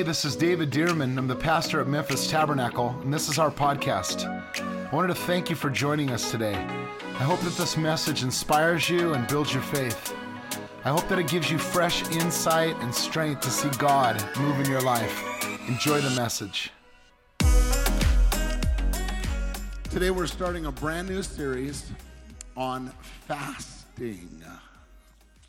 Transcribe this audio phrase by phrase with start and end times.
[0.00, 1.18] Hey, this is David Dearman.
[1.18, 4.24] I'm the pastor at Memphis Tabernacle, and this is our podcast.
[4.26, 6.54] I wanted to thank you for joining us today.
[6.54, 10.16] I hope that this message inspires you and builds your faith.
[10.86, 14.70] I hope that it gives you fresh insight and strength to see God move in
[14.70, 15.44] your life.
[15.68, 16.70] Enjoy the message.
[19.90, 21.90] Today we're starting a brand new series
[22.56, 22.90] on
[23.28, 24.42] fasting.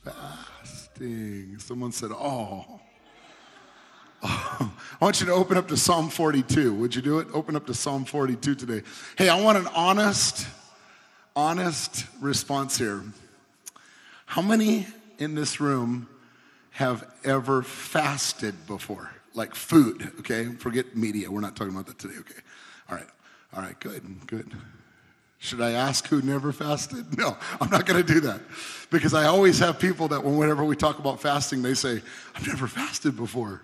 [0.04, 1.58] Fasting.
[1.58, 2.82] Someone said, oh.
[4.24, 6.74] I want you to open up to Psalm 42.
[6.76, 7.28] Would you do it?
[7.34, 8.84] Open up to Psalm 42 today.
[9.18, 10.46] Hey, I want an honest,
[11.36, 13.04] honest response here.
[14.26, 14.86] How many
[15.18, 16.08] in this room
[16.72, 19.12] have ever fasted before?
[19.34, 20.46] Like food, okay?
[20.46, 21.32] Forget media.
[21.32, 22.40] We're not talking about that today, okay?
[22.90, 23.08] All right.
[23.56, 24.52] All right, good, good.
[25.40, 27.18] Should I ask who never fasted?
[27.18, 28.42] No, I'm not going to do that.
[28.92, 32.02] Because I always have people that whenever we talk about fasting, they say,
[32.36, 33.64] I've never fasted before.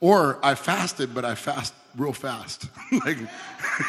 [0.00, 2.68] Or I fasted, but I fast real fast.
[3.04, 3.18] like,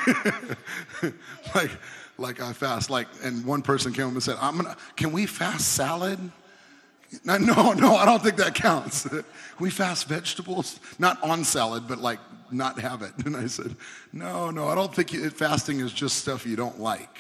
[1.56, 1.72] like,
[2.18, 2.90] like I fast.
[2.90, 6.20] Like, and one person came up and said, I'm gonna, can we fast salad?
[7.24, 9.08] No, no, I don't think that counts.
[9.60, 12.20] we fast vegetables, not on salad, but like
[12.52, 13.14] not have it.
[13.26, 13.76] And I said,
[14.14, 17.18] no, no, I don't think it, fasting is just stuff you don't like.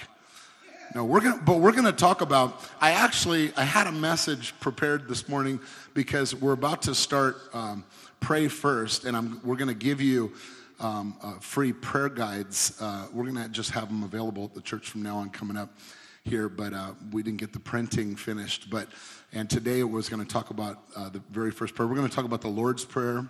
[0.95, 2.63] No, we're gonna, but we're gonna talk about.
[2.79, 5.59] I actually, I had a message prepared this morning
[5.93, 7.37] because we're about to start.
[7.53, 7.83] Um,
[8.19, 10.33] pray first, and I'm, we're going to give you
[10.79, 12.77] um, uh, free prayer guides.
[12.79, 15.57] Uh, we're going to just have them available at the church from now on coming
[15.57, 15.77] up
[16.23, 18.69] here, but uh, we didn't get the printing finished.
[18.69, 18.89] But
[19.33, 21.87] and today was going to talk about uh, the very first prayer.
[21.87, 23.27] We're going to talk about the Lord's prayer.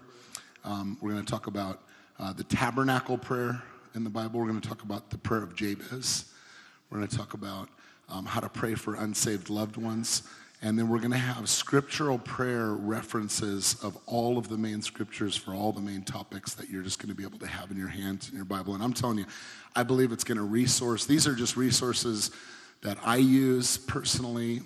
[0.63, 1.81] Um, we're going to talk about
[2.19, 3.61] uh, the tabernacle prayer
[3.95, 4.39] in the Bible.
[4.39, 6.25] We're going to talk about the prayer of Jabez.
[6.89, 7.69] We're going to talk about
[8.09, 10.23] um, how to pray for unsaved loved ones.
[10.61, 15.35] And then we're going to have scriptural prayer references of all of the main scriptures
[15.35, 17.77] for all the main topics that you're just going to be able to have in
[17.77, 18.73] your hand in your Bible.
[18.73, 19.25] And I'm telling you,
[19.75, 21.05] I believe it's going to resource.
[21.05, 22.31] These are just resources
[22.81, 24.61] that I use personally,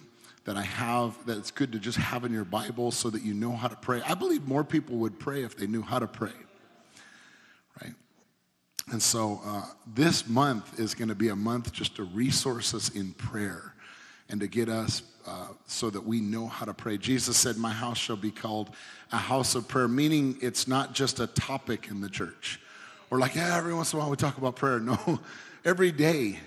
[0.46, 3.34] that I have, that it's good to just have in your Bible so that you
[3.34, 4.02] know how to pray.
[4.08, 6.32] I believe more people would pray if they knew how to pray,
[7.84, 7.94] right?
[8.94, 12.90] And so uh, this month is going to be a month just to resource us
[12.90, 13.71] in prayer
[14.32, 16.98] and to get us uh, so that we know how to pray.
[16.98, 18.72] Jesus said, My house shall be called
[19.12, 22.60] a house of prayer, meaning it's not just a topic in the church.
[23.12, 24.80] Or like, yeah, every once in a while we talk about prayer.
[24.80, 25.20] No,
[25.66, 26.40] every day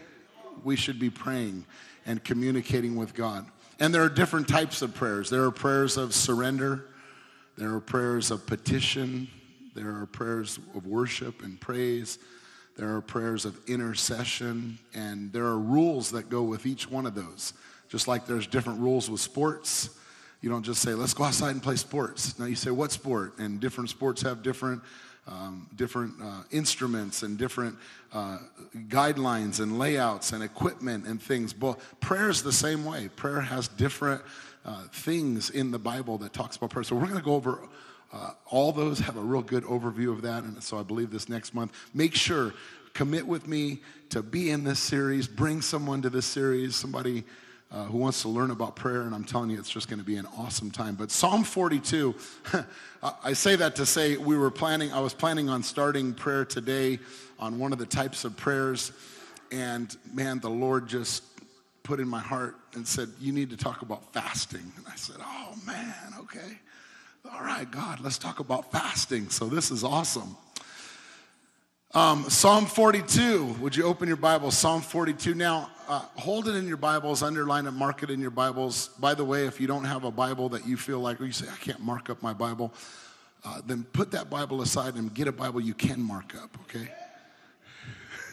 [0.64, 1.66] we should be praying
[2.06, 3.46] and communicating with God.
[3.78, 5.28] And there are different types of prayers.
[5.30, 6.86] There are prayers of surrender,
[7.56, 9.28] there are prayers of petition,
[9.74, 12.18] there are prayers of worship and praise.
[12.76, 17.14] There are prayers of intercession, and there are rules that go with each one of
[17.14, 17.52] those.
[17.94, 19.88] Just like there's different rules with sports.
[20.40, 22.36] You don't just say, let's go outside and play sports.
[22.40, 23.38] Now you say, what sport?
[23.38, 24.82] And different sports have different,
[25.28, 27.76] um, different uh, instruments and different
[28.12, 28.38] uh,
[28.88, 31.52] guidelines and layouts and equipment and things.
[31.52, 33.10] But prayer is the same way.
[33.14, 34.22] Prayer has different
[34.64, 36.82] uh, things in the Bible that talks about prayer.
[36.82, 37.60] So we're going to go over
[38.12, 40.42] uh, all those, have a real good overview of that.
[40.42, 42.54] And so I believe this next month, make sure,
[42.92, 47.22] commit with me to be in this series, bring someone to this series, somebody
[47.74, 50.04] uh, who wants to learn about prayer, and I'm telling you, it's just going to
[50.04, 50.94] be an awesome time.
[50.94, 52.14] But Psalm 42,
[53.24, 57.00] I say that to say we were planning, I was planning on starting prayer today
[57.40, 58.92] on one of the types of prayers,
[59.50, 61.24] and man, the Lord just
[61.82, 64.72] put in my heart and said, You need to talk about fasting.
[64.76, 66.58] And I said, Oh man, okay.
[67.32, 69.30] All right, God, let's talk about fasting.
[69.30, 70.36] So this is awesome.
[71.94, 73.44] Um, Psalm 42.
[73.60, 74.50] Would you open your Bible?
[74.50, 75.34] Psalm 42.
[75.34, 78.88] Now, uh, hold it in your Bibles, underline it, mark it in your Bibles.
[78.98, 81.30] By the way, if you don't have a Bible that you feel like, or you
[81.30, 82.72] say, I can't mark up my Bible,
[83.44, 86.88] uh, then put that Bible aside and get a Bible you can mark up, okay?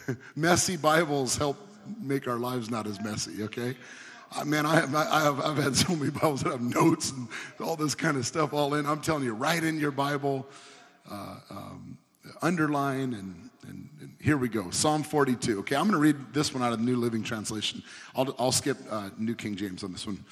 [0.34, 1.56] messy Bibles help
[2.00, 3.76] make our lives not as messy, okay?
[4.36, 7.28] Uh, man, I have, I have, I've had so many Bibles that have notes and
[7.60, 8.86] all this kind of stuff all in.
[8.86, 10.48] I'm telling you, write in your Bible,
[11.08, 11.96] uh, um,
[12.42, 15.60] underline and and, and, here we go Psalm 42.
[15.60, 17.82] Okay, I'm going to read this one out of the New Living Translation.
[18.14, 20.24] I'll, I'll skip uh, New King James on this one.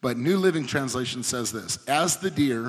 [0.00, 2.66] But New Living Translation says this As the deer,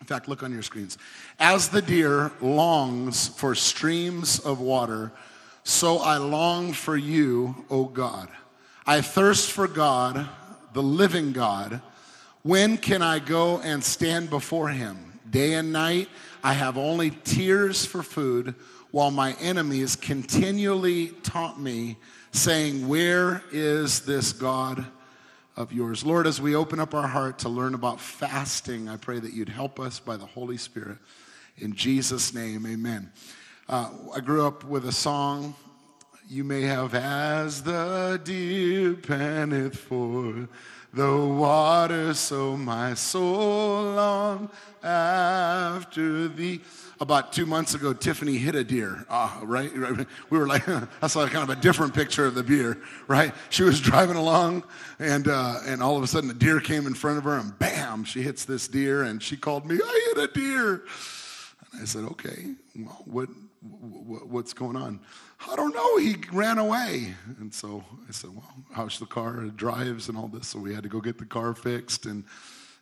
[0.00, 0.98] in fact, look on your screens.
[1.38, 5.12] As the deer longs for streams of water,
[5.64, 8.28] so I long for you, O God.
[8.84, 10.28] I thirst for God,
[10.72, 11.80] the living God.
[12.42, 15.20] When can I go and stand before him?
[15.30, 16.08] Day and night,
[16.42, 18.56] I have only tears for food
[18.92, 21.96] while my enemies continually taunt me,
[22.30, 24.84] saying, Where is this God
[25.56, 26.04] of yours?
[26.04, 29.48] Lord, as we open up our heart to learn about fasting, I pray that you'd
[29.48, 30.98] help us by the Holy Spirit.
[31.56, 33.10] In Jesus' name, amen.
[33.66, 35.54] Uh, I grew up with a song
[36.32, 40.48] you may have as the deer panteth for
[40.94, 44.50] the water, so my soul long
[44.82, 46.62] after thee.
[47.02, 49.70] About two months ago, Tiffany hit a deer, uh, right?
[50.30, 50.64] We were like,
[51.00, 53.34] that's like kind of a different picture of the deer, right?
[53.50, 54.64] She was driving along,
[54.98, 57.58] and, uh, and all of a sudden a deer came in front of her, and
[57.58, 60.84] bam, she hits this deer, and she called me, I hit a deer.
[61.72, 63.28] And I said, okay, well, what,
[63.60, 65.00] what, what's going on?
[65.50, 65.96] I don't know.
[65.98, 67.14] He ran away.
[67.40, 69.44] And so I said, well, how's the car?
[69.44, 70.48] It drives and all this.
[70.48, 72.24] So we had to go get the car fixed and,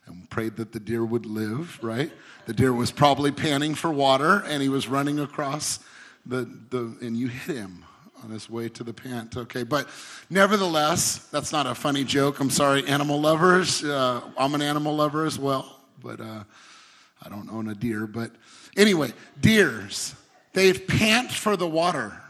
[0.05, 2.11] and prayed that the deer would live, right?
[2.45, 5.79] The deer was probably panning for water and he was running across
[6.25, 7.83] the, the and you hit him
[8.23, 9.35] on his way to the pant.
[9.35, 9.87] Okay, but
[10.29, 12.39] nevertheless, that's not a funny joke.
[12.39, 13.83] I'm sorry, animal lovers.
[13.83, 16.43] Uh, I'm an animal lover as well, but uh,
[17.23, 18.07] I don't own a deer.
[18.07, 18.31] But
[18.77, 20.15] anyway, deers,
[20.53, 22.20] they pant for the water.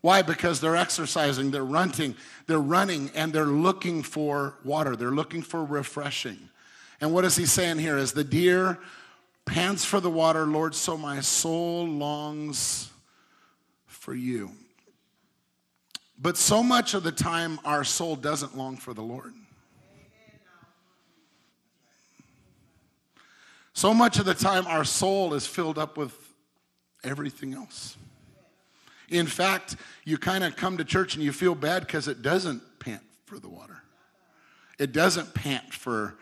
[0.00, 0.22] Why?
[0.22, 2.14] Because they're exercising, they're running,
[2.46, 4.96] they're running, and they're looking for water.
[4.96, 6.48] They're looking for refreshing.
[7.00, 7.96] And what is he saying here?
[7.96, 8.78] As the deer
[9.44, 12.90] pants for the water, Lord, so my soul longs
[13.86, 14.50] for you.
[16.18, 19.34] But so much of the time, our soul doesn't long for the Lord.
[23.72, 26.14] So much of the time, our soul is filled up with
[27.02, 27.96] everything else.
[29.10, 32.62] In fact, you kind of come to church and you feel bad because it doesn't
[32.78, 33.82] pant for the water.
[34.78, 36.16] It doesn't pant for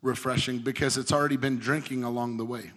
[0.00, 2.70] refreshing because it's already been drinking along the way.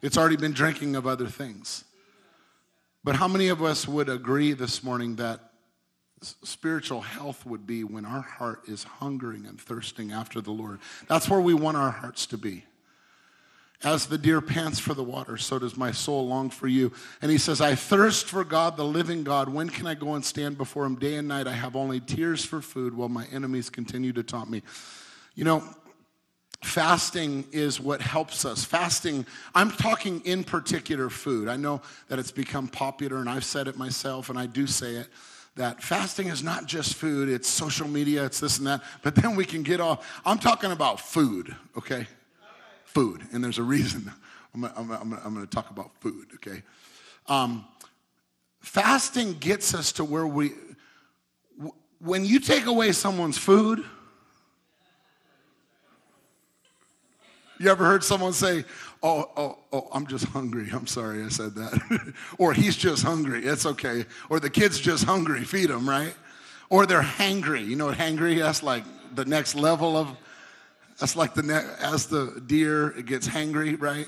[0.00, 1.84] It's already been drinking of other things.
[3.04, 5.40] But how many of us would agree this morning that
[6.22, 10.78] spiritual health would be when our heart is hungering and thirsting after the Lord?
[11.08, 12.64] That's where we want our hearts to be.
[13.84, 16.92] As the deer pants for the water, so does my soul long for you.
[17.20, 19.48] And he says, I thirst for God, the living God.
[19.48, 20.94] When can I go and stand before him?
[20.94, 24.50] Day and night I have only tears for food while my enemies continue to taunt
[24.50, 24.62] me.
[25.34, 25.64] You know,
[26.62, 28.64] fasting is what helps us.
[28.64, 31.48] Fasting, I'm talking in particular food.
[31.48, 34.94] I know that it's become popular, and I've said it myself, and I do say
[34.94, 35.08] it
[35.56, 39.36] that fasting is not just food, it's social media, it's this and that, but then
[39.36, 40.20] we can get off.
[40.24, 42.06] I'm talking about food, okay?
[42.92, 44.10] Food, and there's a reason.
[44.54, 46.62] I'm, I'm, I'm, I'm going to talk about food, okay?
[47.26, 47.64] Um,
[48.60, 50.52] fasting gets us to where we,
[52.00, 53.84] when you take away someone's food,
[57.58, 58.64] you ever heard someone say,
[59.02, 60.68] oh, oh, oh, I'm just hungry.
[60.72, 62.14] I'm sorry I said that.
[62.38, 63.44] or he's just hungry.
[63.44, 64.04] It's okay.
[64.28, 65.44] Or the kid's just hungry.
[65.44, 66.14] Feed him, right?
[66.70, 67.64] Or they're hangry.
[67.64, 68.38] You know what hangry?
[68.38, 68.84] That's like
[69.14, 70.08] the next level of
[71.02, 74.06] that's like the ne- as the deer it gets hangry, right?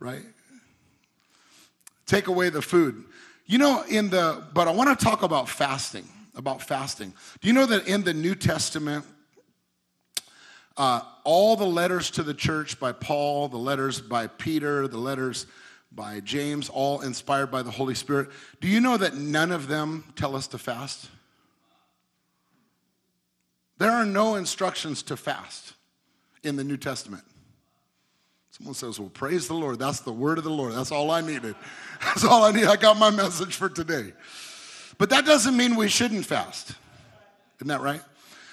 [0.00, 0.24] Right?
[2.06, 3.04] Take away the food.
[3.46, 6.08] You know, in the but I want to talk about fasting.
[6.34, 7.14] About fasting.
[7.40, 9.04] Do you know that in the New Testament,
[10.76, 15.46] uh, all the letters to the church by Paul, the letters by Peter, the letters
[15.92, 18.28] by James, all inspired by the Holy Spirit.
[18.60, 21.10] Do you know that none of them tell us to fast?
[23.78, 25.74] There are no instructions to fast
[26.42, 27.24] in the New Testament.
[28.50, 29.80] Someone says, Well, praise the Lord.
[29.80, 30.74] That's the word of the Lord.
[30.74, 31.56] That's all I needed.
[32.04, 32.66] That's all I need.
[32.66, 34.12] I got my message for today.
[34.96, 36.72] But that doesn't mean we shouldn't fast.
[37.58, 38.00] Isn't that right?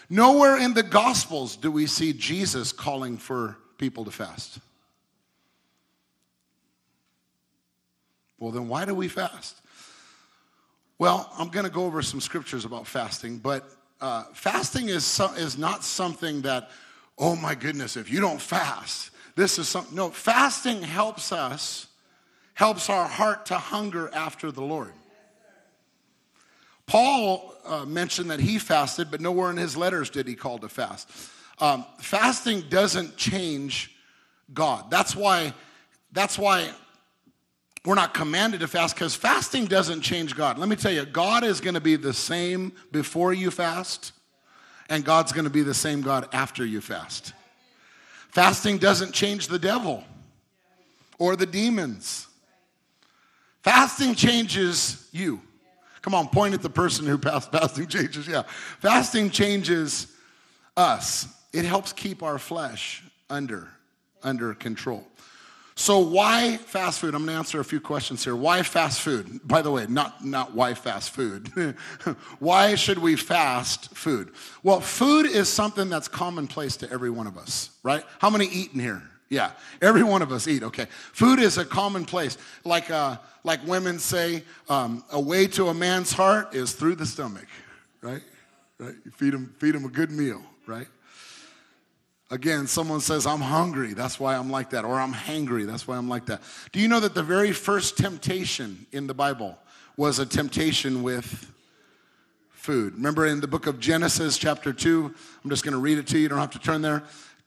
[0.10, 4.60] Nowhere in the Gospels do we see Jesus calling for people to fast.
[8.40, 9.56] Well, then why do we fast?
[10.98, 13.70] Well, I'm going to go over some scriptures about fasting, but
[14.02, 16.70] uh, fasting is, so, is not something that,
[17.18, 19.96] oh my goodness, if you don't fast, this is something.
[19.96, 21.88] No, fasting helps us,
[22.54, 24.94] helps our heart to hunger after the Lord.
[26.88, 30.68] Paul uh, mentioned that he fasted, but nowhere in his letters did he call to
[30.68, 31.10] fast.
[31.60, 33.96] Um, fasting doesn't change
[34.54, 34.90] God.
[34.90, 35.54] That's why,
[36.12, 36.72] that's why
[37.84, 40.60] we're not commanded to fast because fasting doesn't change God.
[40.60, 44.12] Let me tell you, God is going to be the same before you fast,
[44.90, 47.34] and God's going to be the same God after you fast.
[48.30, 50.04] Fasting doesn't change the devil
[51.18, 52.28] or the demons.
[53.64, 55.42] Fasting changes you.
[56.02, 57.52] Come on, point at the person who passed.
[57.52, 58.28] fasting changes.
[58.28, 58.44] Yeah.
[58.80, 60.08] Fasting changes
[60.78, 61.28] us.
[61.54, 63.70] It helps keep our flesh under
[64.24, 65.06] under control.
[65.82, 67.16] So why fast food?
[67.16, 68.36] I'm going to answer a few questions here.
[68.36, 69.42] Why fast food?
[69.44, 71.48] By the way, not, not why fast food.
[72.40, 74.32] why should we fast food?
[74.62, 78.04] Well, food is something that's commonplace to every one of us, right?
[78.20, 79.02] How many eat in here?
[79.30, 80.62] Yeah, every one of us eat.
[80.62, 82.38] Okay, food is a commonplace.
[82.64, 87.08] Like uh, like women say, um, a way to a man's heart is through the
[87.08, 87.48] stomach,
[88.02, 88.22] right?
[88.78, 88.96] Right.
[89.04, 90.88] You feed him feed him a good meal, right?
[92.32, 95.98] Again, someone says, I'm hungry, that's why I'm like that, or I'm hangry, that's why
[95.98, 96.42] I'm like that.
[96.72, 99.60] Do you know that the very first temptation in the Bible
[99.98, 101.52] was a temptation with
[102.52, 102.94] food?
[102.96, 106.16] Remember in the book of Genesis, chapter 2, I'm just going to read it to
[106.16, 107.04] you, you don't have to turn there.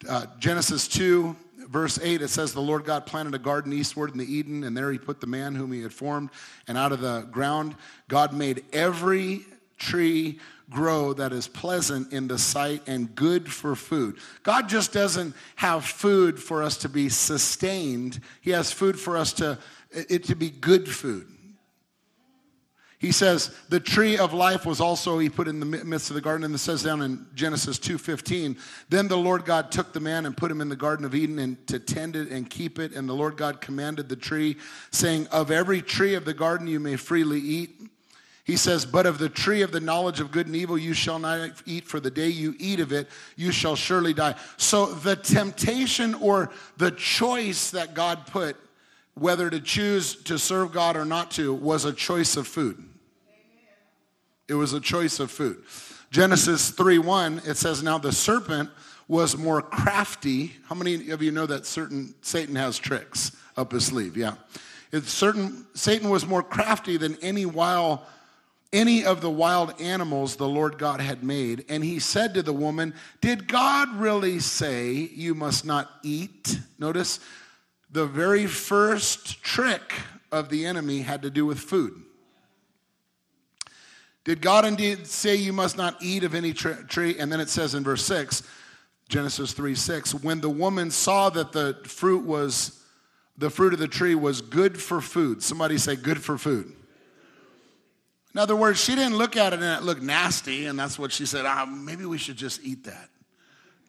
[0.06, 1.34] Uh, Genesis 2,
[1.66, 4.76] verse 8, it says, The Lord God planted a garden eastward in the Eden, and
[4.76, 6.28] there he put the man whom he had formed.
[6.68, 7.74] And out of the ground,
[8.08, 9.46] God made every
[9.78, 10.40] tree
[10.70, 14.18] grow that is pleasant in the sight and good for food.
[14.42, 18.20] God just doesn't have food for us to be sustained.
[18.40, 19.58] He has food for us to
[19.90, 21.28] it to be good food.
[22.98, 26.22] He says the tree of life was also he put in the midst of the
[26.22, 28.56] garden, and it says down in Genesis 2:15.
[28.88, 31.38] Then the Lord God took the man and put him in the garden of Eden
[31.38, 32.94] and to tend it and keep it.
[32.94, 34.56] And the Lord God commanded the tree,
[34.90, 37.90] saying, "Of every tree of the garden you may freely eat."
[38.44, 41.18] He says, But of the tree of the knowledge of good and evil you shall
[41.18, 44.34] not eat, for the day you eat of it, you shall surely die.
[44.58, 48.56] So the temptation or the choice that God put,
[49.14, 52.82] whether to choose to serve God or not to, was a choice of food.
[54.46, 55.64] It was a choice of food.
[56.10, 58.68] Genesis 3 1, it says, Now the serpent
[59.08, 60.52] was more crafty.
[60.66, 64.18] How many of you know that certain Satan has tricks up his sleeve?
[64.18, 64.34] Yeah.
[64.92, 68.00] It's certain Satan was more crafty than any wild
[68.74, 71.64] any of the wild animals the Lord God had made.
[71.68, 76.58] And he said to the woman, Did God really say you must not eat?
[76.78, 77.20] Notice
[77.90, 79.94] the very first trick
[80.32, 82.02] of the enemy had to do with food.
[84.24, 87.16] Did God indeed say you must not eat of any tree?
[87.18, 88.42] And then it says in verse 6,
[89.08, 92.82] Genesis 3 6, when the woman saw that the fruit was,
[93.36, 95.42] the fruit of the tree was good for food.
[95.42, 96.74] Somebody say, good for food.
[98.34, 101.12] In other words, she didn't look at it and it looked nasty, and that's what
[101.12, 103.08] she said, ah, maybe we should just eat that.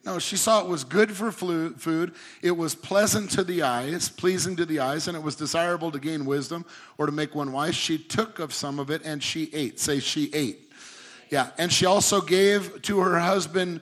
[0.06, 2.14] No, she saw it was good for food.
[2.44, 6.00] It was pleasant to the eyes, pleasing to the eyes, and it was desirable to
[6.00, 6.64] gain wisdom
[7.00, 7.74] or to make one wise.
[7.74, 9.80] She took of some of it and she ate.
[9.80, 10.72] Say, she ate.
[11.32, 13.82] Yeah, and she also gave to her husband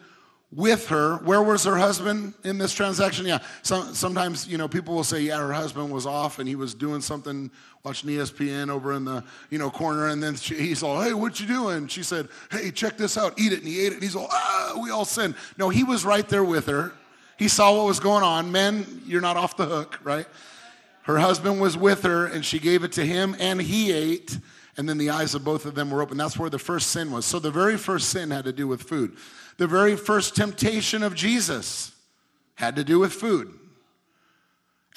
[0.55, 1.17] with her.
[1.17, 3.25] Where was her husband in this transaction?
[3.25, 6.55] Yeah, some, sometimes, you know, people will say, yeah, her husband was off and he
[6.55, 7.49] was doing something,
[7.83, 10.07] watching ESPN over in the, you know, corner.
[10.07, 11.87] And then she, he's all, hey, what you doing?
[11.87, 13.59] She said, hey, check this out, eat it.
[13.59, 13.93] And he ate it.
[13.95, 15.35] And he's all, ah, we all sin.
[15.57, 16.93] No, he was right there with her.
[17.37, 18.51] He saw what was going on.
[18.51, 20.27] Men, you're not off the hook, right?
[21.03, 24.37] Her husband was with her and she gave it to him and he ate.
[24.77, 26.17] And then the eyes of both of them were open.
[26.17, 27.25] That's where the first sin was.
[27.25, 29.17] So the very first sin had to do with food.
[29.57, 31.91] The very first temptation of Jesus
[32.55, 33.53] had to do with food.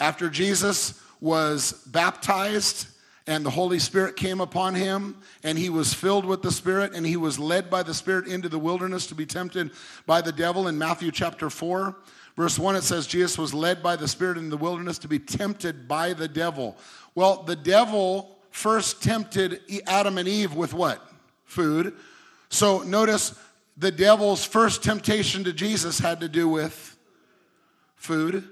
[0.01, 2.89] After Jesus was baptized
[3.27, 7.05] and the Holy Spirit came upon him and he was filled with the Spirit and
[7.05, 9.71] he was led by the Spirit into the wilderness to be tempted
[10.07, 11.97] by the devil in Matthew chapter 4.
[12.37, 15.19] Verse 1, it says, Jesus was led by the Spirit in the wilderness to be
[15.19, 16.77] tempted by the devil.
[17.15, 21.03] Well, the devil first tempted Adam and Eve with what?
[21.47, 21.95] Food.
[22.51, 23.35] So notice
[23.77, 26.97] the devil's first temptation to Jesus had to do with
[27.97, 28.49] food.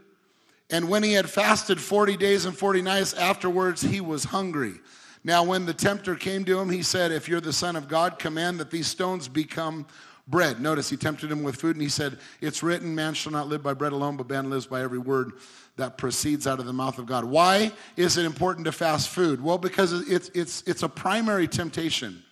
[0.71, 4.75] And when he had fasted 40 days and 40 nights afterwards, he was hungry.
[5.23, 8.19] Now, when the tempter came to him, he said, If you're the Son of God,
[8.19, 9.87] command that these stones become
[10.29, 10.61] bread.
[10.61, 13.63] Notice he tempted him with food, and he said, It's written, man shall not live
[13.63, 15.33] by bread alone, but man lives by every word
[15.77, 17.25] that proceeds out of the mouth of God.
[17.25, 19.43] Why is it important to fast food?
[19.43, 22.23] Well, because it's, it's, it's a primary temptation.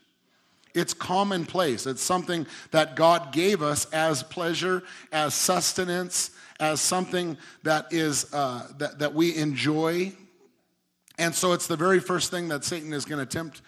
[0.75, 1.87] It's commonplace.
[1.87, 8.69] It's something that God gave us as pleasure, as sustenance, as something that is uh,
[8.79, 10.13] that, that we enjoy.
[11.19, 13.63] And so it's the very first thing that Satan is going to tempt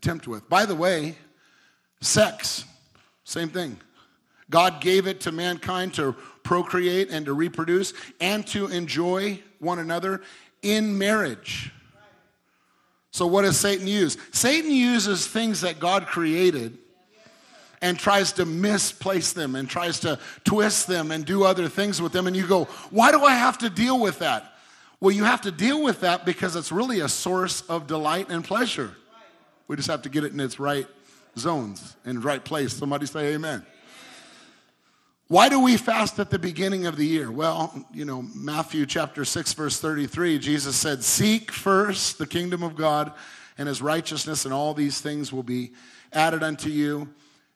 [0.00, 0.48] tempt with.
[0.48, 1.16] By the way,
[2.00, 2.64] sex,
[3.24, 3.78] same thing.
[4.50, 10.22] God gave it to mankind to procreate and to reproduce and to enjoy one another
[10.62, 11.72] in marriage.
[13.14, 14.16] So, what does Satan use?
[14.32, 16.76] Satan uses things that God created
[17.80, 22.10] and tries to misplace them and tries to twist them and do other things with
[22.10, 22.26] them.
[22.26, 24.54] And you go, why do I have to deal with that?
[24.98, 28.44] Well, you have to deal with that because it's really a source of delight and
[28.44, 28.96] pleasure.
[29.68, 30.88] We just have to get it in its right
[31.38, 32.72] zones, in right place.
[32.72, 33.64] Somebody say amen.
[35.28, 37.30] Why do we fast at the beginning of the year?
[37.30, 42.76] Well, you know, Matthew chapter 6, verse 33, Jesus said, Seek first the kingdom of
[42.76, 43.10] God
[43.56, 45.72] and his righteousness, and all these things will be
[46.12, 47.08] added unto you.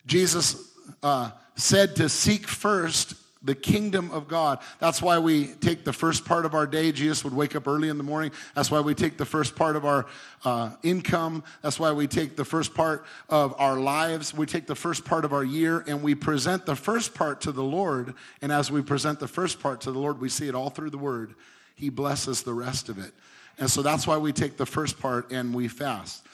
[0.06, 0.72] Jesus
[1.02, 4.58] uh, said to seek first the kingdom of God.
[4.80, 6.90] That's why we take the first part of our day.
[6.90, 8.32] Jesus would wake up early in the morning.
[8.54, 10.06] That's why we take the first part of our
[10.44, 11.44] uh, income.
[11.62, 14.34] That's why we take the first part of our lives.
[14.34, 17.52] We take the first part of our year and we present the first part to
[17.52, 18.14] the Lord.
[18.42, 20.90] And as we present the first part to the Lord, we see it all through
[20.90, 21.34] the word.
[21.76, 23.12] He blesses the rest of it.
[23.58, 26.24] And so that's why we take the first part and we fast.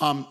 [0.00, 0.26] Um,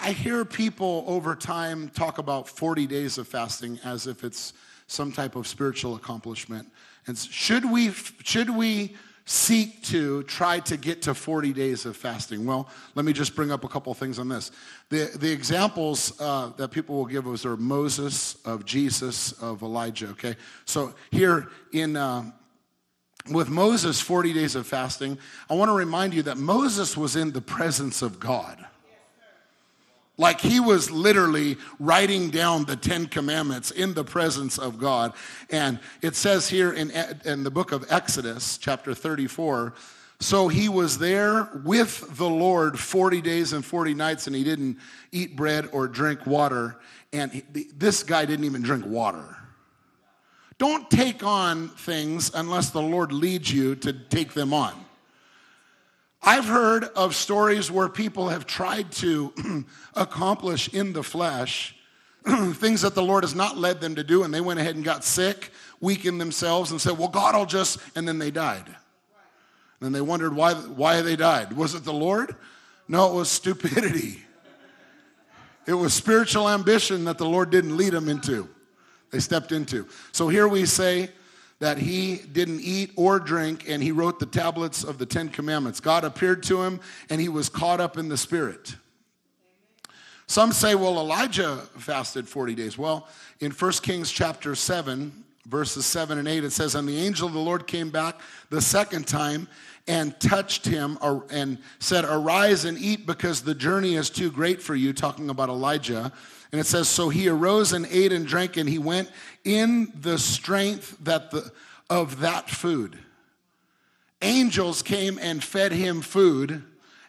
[0.00, 4.52] I hear people over time talk about 40 days of fasting as if it's
[4.86, 6.68] some type of spiritual accomplishment.
[7.06, 7.90] And should we,
[8.22, 12.44] should we seek to try to get to 40 days of fasting?
[12.44, 14.50] Well, let me just bring up a couple things on this.
[14.88, 20.08] The, the examples uh, that people will give us are Moses, of Jesus, of Elijah,
[20.08, 20.36] okay?
[20.64, 22.30] So here in, uh,
[23.30, 27.32] with Moses, 40 days of fasting, I want to remind you that Moses was in
[27.32, 28.64] the presence of God.
[30.22, 35.14] Like he was literally writing down the Ten Commandments in the presence of God.
[35.50, 36.92] And it says here in,
[37.24, 39.74] in the book of Exodus, chapter 34,
[40.20, 44.78] so he was there with the Lord 40 days and 40 nights, and he didn't
[45.10, 46.76] eat bread or drink water.
[47.12, 47.42] And he,
[47.76, 49.36] this guy didn't even drink water.
[50.58, 54.72] Don't take on things unless the Lord leads you to take them on.
[56.22, 59.64] I've heard of stories where people have tried to
[59.94, 61.74] accomplish in the flesh
[62.54, 64.84] things that the Lord has not led them to do, and they went ahead and
[64.84, 65.50] got sick,
[65.80, 68.66] weakened themselves, and said, Well, God will just, and then they died.
[68.66, 68.76] And
[69.80, 71.52] then they wondered why, why they died.
[71.54, 72.36] Was it the Lord?
[72.86, 74.22] No, it was stupidity.
[75.64, 78.48] It was spiritual ambition that the Lord didn't lead them into,
[79.12, 79.86] they stepped into.
[80.10, 81.10] So here we say,
[81.62, 85.78] that he didn't eat or drink, and he wrote the tablets of the Ten Commandments.
[85.78, 88.74] God appeared to him, and he was caught up in the Spirit.
[90.26, 92.76] Some say, well, Elijah fasted 40 days.
[92.76, 93.06] Well,
[93.38, 95.12] in 1 Kings chapter 7,
[95.46, 98.60] verses 7 and 8, it says, And the angel of the Lord came back the
[98.60, 99.46] second time
[99.86, 100.98] and touched him
[101.30, 105.48] and said, Arise and eat because the journey is too great for you, talking about
[105.48, 106.12] Elijah.
[106.52, 109.10] And it says, So he arose and ate and drank, and he went
[109.44, 111.50] in the strength that the,
[111.90, 112.98] of that food.
[114.20, 116.62] Angels came and fed him food,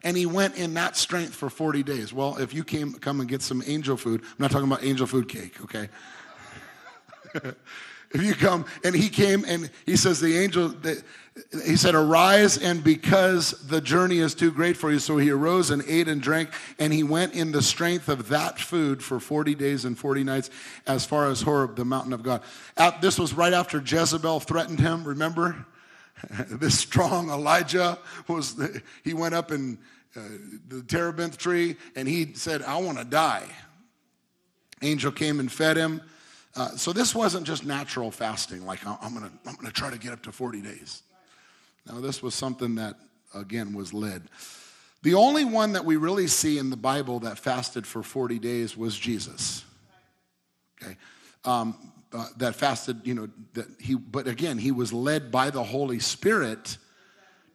[0.03, 2.11] and he went in that strength for 40 days.
[2.11, 5.05] Well, if you came, come and get some angel food, I'm not talking about angel
[5.05, 5.89] food cake, okay?
[8.13, 10.73] if you come and he came and he says the angel
[11.65, 14.99] he said arise and because the journey is too great for you.
[14.99, 18.59] So he arose and ate and drank and he went in the strength of that
[18.59, 20.51] food for 40 days and 40 nights
[20.85, 22.43] as far as horeb the mountain of god.
[23.01, 25.65] This was right after jezebel threatened him remember?
[26.47, 27.97] This strong elijah
[28.29, 28.55] was
[29.03, 29.77] he went up in
[30.15, 30.21] uh,
[30.69, 33.47] the terebinth tree and he said i want to die.
[34.81, 36.01] Angel came and fed him
[36.55, 40.13] uh, so this wasn't just natural fasting, like I'm gonna, I'm gonna try to get
[40.13, 41.01] up to 40 days.
[41.87, 42.95] Now this was something that,
[43.33, 44.29] again, was led.
[45.01, 48.77] The only one that we really see in the Bible that fasted for 40 days
[48.77, 49.65] was Jesus.
[50.81, 50.95] Okay.
[51.43, 55.63] Um, uh, that fasted, you know, that he, but again, he was led by the
[55.63, 56.77] Holy Spirit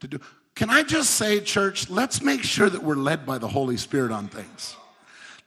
[0.01, 0.21] to do.
[0.57, 4.11] Can I just say, church, let's make sure that we're led by the Holy Spirit
[4.11, 4.77] on things.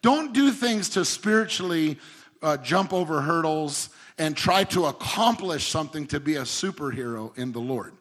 [0.01, 1.99] Don't do things to spiritually
[2.41, 7.59] uh, jump over hurdles and try to accomplish something to be a superhero in the
[7.59, 7.93] Lord.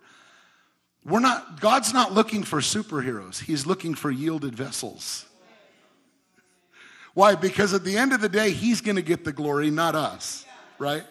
[1.05, 3.41] We're not, God's not looking for superheroes.
[3.41, 5.27] He's looking for yielded vessels.
[7.15, 7.35] Why?
[7.35, 10.45] Because at the end of the day, He's going to get the glory, not us,
[10.79, 11.05] right?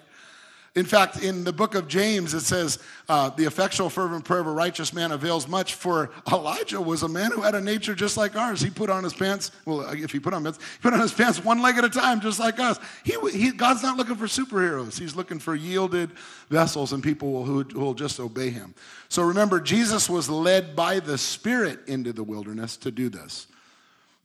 [0.76, 2.78] In fact, in the book of James, it says,
[3.08, 5.74] uh, the effectual, fervent prayer of a righteous man avails much.
[5.74, 8.62] For Elijah was a man who had a nature just like ours.
[8.62, 11.12] He put on his pants, well, if he put on pants, he put on his
[11.12, 12.80] pants one leg at a time, just like us.
[13.04, 14.98] He, he, God's not looking for superheroes.
[14.98, 16.12] He's looking for yielded
[16.50, 18.76] vessels and people who, who will just obey him.
[19.10, 23.48] So remember, Jesus was led by the Spirit into the wilderness to do this.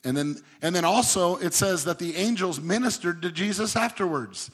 [0.04, 4.50] And then, and then also, it says that the angels ministered to Jesus afterwards.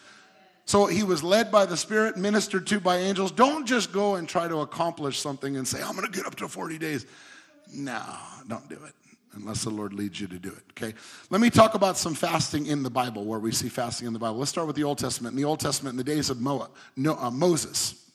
[0.67, 3.33] So he was led by the Spirit, ministered to by angels.
[3.33, 6.37] Don't just go and try to accomplish something and say, I'm going to get up
[6.37, 7.07] to 40 days.
[7.73, 8.03] No,
[8.49, 8.95] don't do it
[9.35, 10.63] unless the Lord leads you to do it.
[10.73, 10.95] Okay?
[11.31, 14.19] Let me talk about some fasting in the Bible, where we see fasting in the
[14.19, 14.39] Bible.
[14.39, 15.33] Let's start with the Old Testament.
[15.35, 18.11] In the Old Testament, in the days of Mo- no, uh, Moses,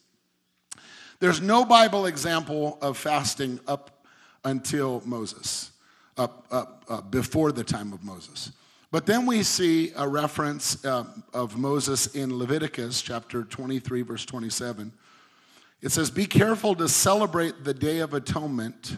[1.19, 4.05] there's no Bible example of fasting up
[4.43, 5.71] until Moses,
[6.17, 8.51] up, up uh, before the time of Moses.
[8.91, 14.91] But then we see a reference uh, of Moses in Leviticus chapter 23, verse 27.
[15.81, 18.97] It says, Be careful to celebrate the Day of Atonement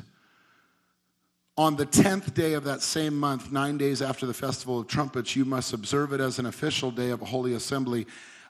[1.57, 5.35] on the 10th day of that same month, nine days after the Festival of Trumpets.
[5.35, 8.05] You must observe it as an official day of a holy assembly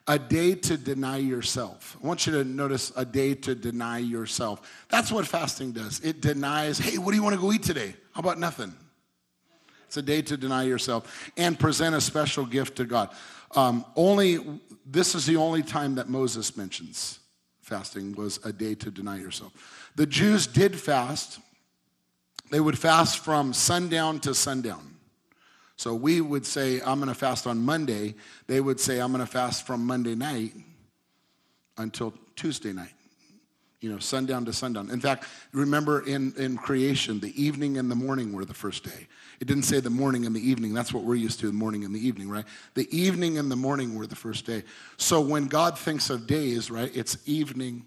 [0.08, 1.96] a day to deny yourself.
[2.02, 4.86] I want you to notice a day to deny yourself.
[4.88, 6.00] That's what fasting does.
[6.00, 7.94] It denies, hey, what do you want to go eat today?
[8.12, 8.74] How about nothing?
[9.88, 13.08] It's a day to deny yourself and present a special gift to God.
[13.56, 14.38] Um, only
[14.84, 17.20] this is the only time that Moses mentions
[17.62, 19.52] fasting was a day to deny yourself.
[19.96, 21.38] The Jews did fast.
[22.50, 24.96] They would fast from sundown to sundown.
[25.76, 28.14] So we would say, I'm going to fast on Monday.
[28.46, 30.52] They would say, I'm going to fast from Monday night
[31.76, 32.94] until Tuesday night.
[33.80, 34.90] You know, sundown to sundown.
[34.90, 39.06] In fact, remember in, in creation, the evening and the morning were the first day.
[39.40, 40.74] It didn't say the morning and the evening.
[40.74, 42.44] That's what we're used to, the morning and the evening, right?
[42.74, 44.64] The evening and the morning were the first day.
[44.96, 47.86] So when God thinks of days, right, it's evening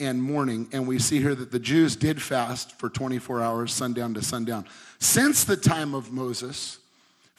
[0.00, 0.68] and morning.
[0.72, 4.66] And we see here that the Jews did fast for 24 hours, sundown to sundown.
[4.98, 6.78] Since the time of Moses,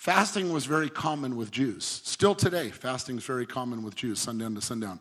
[0.03, 1.85] Fasting was very common with Jews.
[2.03, 4.99] Still today, fasting is very common with Jews, sundown to sundown.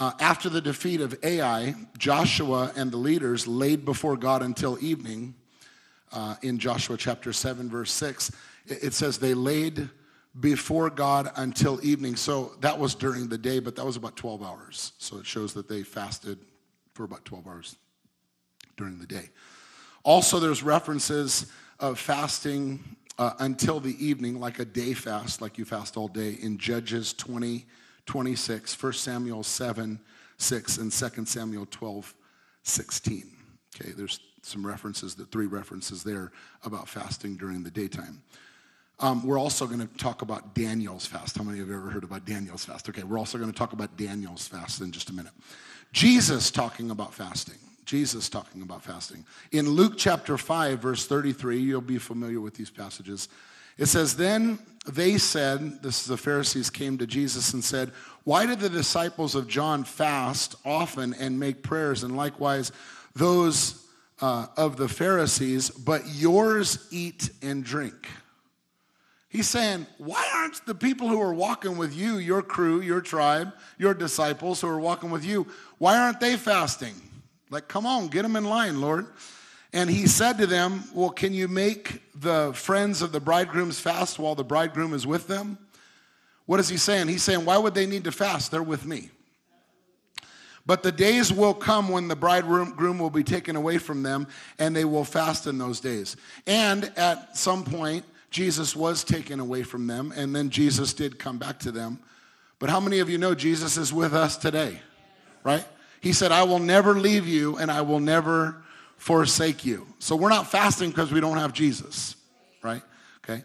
[0.00, 5.34] Uh, after the defeat of Ai, Joshua and the leaders laid before God until evening.
[6.10, 8.32] Uh, in Joshua chapter 7, verse 6,
[8.66, 9.90] it says they laid
[10.40, 12.16] before God until evening.
[12.16, 14.92] So that was during the day, but that was about 12 hours.
[14.96, 16.38] So it shows that they fasted
[16.94, 17.76] for about 12 hours
[18.78, 19.28] during the day.
[20.02, 25.66] Also, there's references of fasting uh, until the evening, like a day fast, like you
[25.66, 27.66] fast all day, in Judges 20,
[28.10, 30.00] 26, 1 Samuel 7,
[30.36, 32.12] 6, and 2 Samuel 12,
[32.64, 33.30] 16.
[33.72, 36.32] Okay, there's some references, the three references there
[36.64, 38.20] about fasting during the daytime.
[38.98, 41.38] Um, we're also going to talk about Daniel's fast.
[41.38, 42.88] How many of you have ever heard about Daniel's fast?
[42.88, 45.32] Okay, we're also going to talk about Daniel's fast in just a minute.
[45.92, 47.58] Jesus talking about fasting.
[47.84, 49.24] Jesus talking about fasting.
[49.52, 53.28] In Luke chapter 5, verse 33, you'll be familiar with these passages.
[53.80, 57.90] It says, Then they said, this is the Pharisees came to Jesus and said,
[58.24, 62.70] Why did the disciples of John fast often and make prayers, and likewise
[63.16, 63.86] those
[64.20, 68.06] uh, of the Pharisees, but yours eat and drink?
[69.30, 73.52] He's saying, why aren't the people who are walking with you, your crew, your tribe,
[73.78, 75.46] your disciples who are walking with you,
[75.78, 76.94] why aren't they fasting?
[77.48, 79.06] Like, come on, get them in line, Lord.
[79.72, 84.18] And he said to them, Well, can you make the friends of the bridegrooms fast
[84.18, 85.58] while the bridegroom is with them?
[86.46, 87.08] What is he saying?
[87.08, 88.50] He's saying, Why would they need to fast?
[88.50, 89.10] They're with me.
[90.66, 94.26] But the days will come when the bridegroom will be taken away from them,
[94.58, 96.16] and they will fast in those days.
[96.46, 101.38] And at some point, Jesus was taken away from them, and then Jesus did come
[101.38, 101.98] back to them.
[102.60, 104.80] But how many of you know Jesus is with us today?
[105.42, 105.64] Right?
[106.00, 108.62] He said, I will never leave you and I will never
[109.00, 109.86] forsake you.
[109.98, 112.16] So we're not fasting because we don't have Jesus,
[112.62, 112.82] right?
[113.24, 113.42] Okay.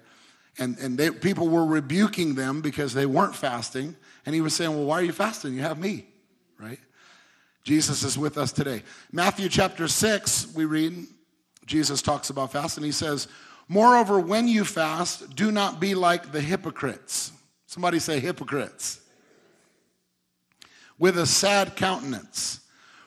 [0.59, 3.95] And, and they, people were rebuking them because they weren't fasting.
[4.25, 5.53] And he was saying, Well, why are you fasting?
[5.53, 6.07] You have me,
[6.59, 6.79] right?
[7.63, 8.83] Jesus is with us today.
[9.13, 11.07] Matthew chapter 6, we read,
[11.65, 12.83] Jesus talks about fasting.
[12.83, 13.29] He says,
[13.69, 17.31] Moreover, when you fast, do not be like the hypocrites.
[17.65, 18.99] Somebody say hypocrites
[20.99, 22.59] with a sad countenance.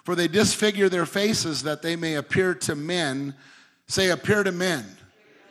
[0.08, 3.34] For they disfigure their faces that they may appear to men.
[3.88, 4.86] Say, appear to men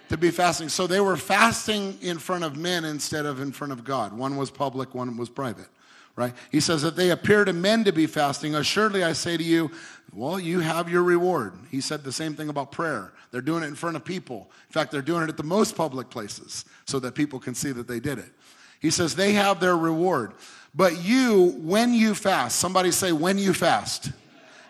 [0.09, 0.67] to be fasting.
[0.69, 4.17] So they were fasting in front of men instead of in front of God.
[4.17, 5.67] One was public, one was private,
[6.15, 6.33] right?
[6.51, 8.55] He says that they appear to men to be fasting.
[8.55, 9.69] Assuredly, I say to you,
[10.11, 11.53] well, you have your reward.
[11.69, 13.13] He said the same thing about prayer.
[13.29, 14.49] They're doing it in front of people.
[14.69, 17.73] In fact, they're doing it at the most public places so that people can see
[17.73, 18.31] that they did it.
[18.79, 20.33] He says they have their reward.
[20.73, 24.13] But you, when you fast, somebody say, when you fast.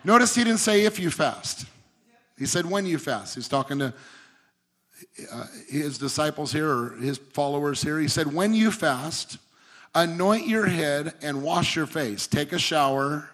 [0.08, 1.66] Notice he didn't say if you fast.
[2.38, 3.34] He said when you fast.
[3.34, 3.92] He's talking to
[5.30, 7.98] uh, his disciples here or his followers here.
[7.98, 9.36] He said, when you fast,
[9.94, 12.26] anoint your head and wash your face.
[12.26, 13.28] Take a shower,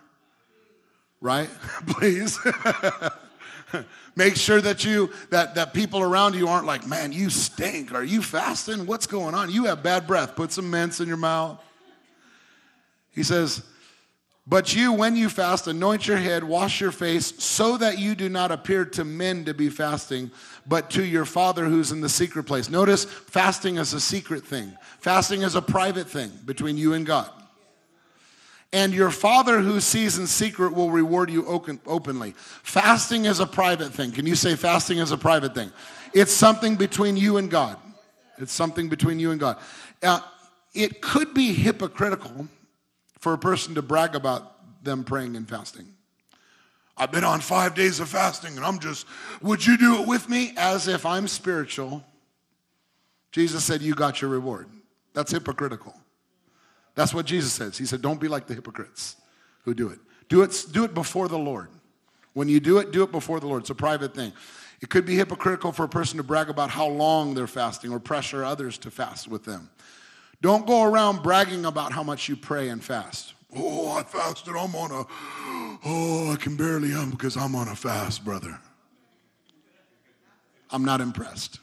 [1.21, 1.49] right?
[1.87, 2.41] Please.
[4.17, 7.95] Make sure that you that, that people around you aren't like, man, you stink.
[7.95, 8.85] Are you fasting?
[8.87, 9.49] What's going on?
[9.49, 10.35] You have bad breath.
[10.35, 11.63] Put some mints in your mouth.
[13.13, 13.63] He says,
[14.47, 18.29] But you, when you fast, anoint your head, wash your face, so that you do
[18.29, 20.31] not appear to men to be fasting,
[20.67, 22.69] but to your Father who's in the secret place.
[22.69, 27.31] Notice fasting is a secret thing, fasting is a private thing between you and God.
[28.71, 32.35] And your Father who sees in secret will reward you openly.
[32.37, 34.11] Fasting is a private thing.
[34.11, 35.71] Can you say fasting is a private thing?
[36.13, 37.79] It's something between you and God.
[38.39, 39.59] It's something between you and God.
[40.03, 40.21] Uh,
[40.75, 42.49] it could be hypocritical
[43.25, 45.87] for a person to brag about them praying and fasting.
[46.95, 49.07] I've been on five days of fasting and I'm just,
[49.41, 50.53] would you do it with me?
[50.59, 52.05] As if I'm spiritual.
[53.33, 54.69] Jesus said, You got your reward.
[55.15, 55.95] That's hypocritical.
[56.95, 57.79] That's what Jesus says.
[57.79, 59.17] He said, Don't be like the hypocrites
[59.63, 60.01] who do it.
[60.29, 61.71] Do it, do it before the Lord.
[62.35, 63.63] When you do it, do it before the Lord.
[63.63, 64.35] It's a private thing.
[64.83, 67.99] It could be hypocritical for a person to brag about how long they're fasting or
[67.99, 69.71] pressure others to fast with them.
[70.45, 73.33] Don't go around bragging about how much you pray and fast.
[73.57, 74.55] Oh, I fasted.
[74.55, 75.07] I'm on a,
[75.87, 78.61] oh, I can barely am because I'm on a fast, brother.
[80.71, 81.61] I'm not impressed.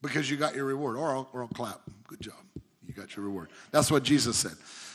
[0.00, 0.96] Because you got your reward.
[0.96, 1.82] Or I'll, or I'll clap.
[2.08, 2.42] Good job.
[2.86, 3.50] You got your reward.
[3.70, 4.54] That's what Jesus said.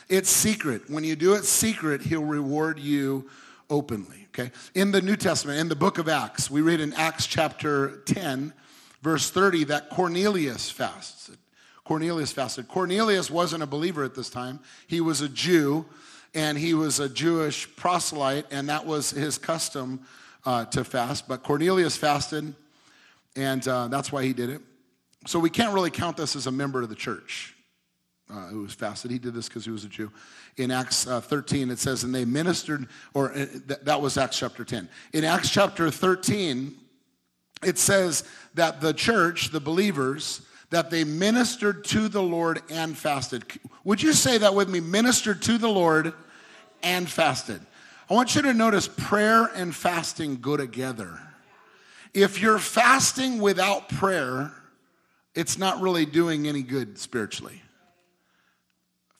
[0.09, 0.89] It's secret.
[0.89, 3.29] When you do it secret, he'll reward you
[3.69, 4.25] openly.
[4.29, 4.51] Okay?
[4.73, 8.51] In the New Testament, in the book of Acts, we read in Acts chapter 10,
[9.05, 11.37] verse 30, that Cornelius fasted.
[11.83, 12.67] Cornelius fasted.
[12.67, 14.59] Cornelius wasn't a believer at this time.
[14.87, 15.85] He was a Jew,
[16.33, 19.99] and he was a Jewish proselyte, and that was his custom
[20.43, 21.27] uh, to fast.
[21.27, 22.55] But Cornelius fasted,
[23.35, 24.61] and uh, that's why he did it.
[25.27, 27.53] So we can't really count this as a member of the church
[28.31, 29.11] uh, who was fasted.
[29.11, 30.11] He did this because he was a Jew.
[30.57, 34.39] In Acts uh, 13, it says, and they ministered, or uh, th- that was Acts
[34.39, 34.89] chapter 10.
[35.13, 36.75] In Acts chapter 13,
[37.65, 38.23] it says
[38.53, 43.43] that the church, the believers, that they ministered to the Lord and fasted.
[43.83, 44.79] Would you say that with me?
[44.79, 46.13] Ministered to the Lord
[46.83, 47.61] and fasted.
[48.09, 51.19] I want you to notice prayer and fasting go together.
[52.13, 54.51] If you're fasting without prayer,
[55.33, 57.61] it's not really doing any good spiritually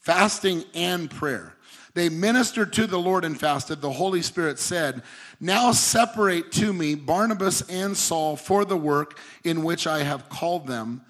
[0.06, 1.52] fasting and prayer.
[1.96, 3.82] They ministered to the Lord and fasted.
[3.82, 5.02] The Holy Spirit said,
[5.40, 10.68] Now separate to me Barnabas and Saul for the work in which I have called
[10.68, 11.04] them.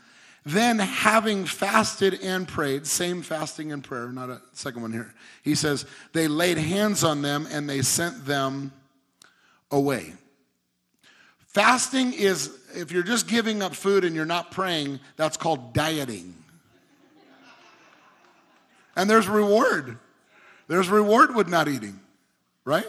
[0.45, 5.55] Then, having fasted and prayed, same fasting and prayer, not a second one here, he
[5.55, 8.71] says, they laid hands on them and they sent them
[9.71, 10.13] away.
[11.47, 16.35] Fasting is, if you're just giving up food and you're not praying, that's called dieting.
[18.95, 19.97] And there's reward.
[20.67, 21.99] There's reward with not eating,
[22.63, 22.87] right?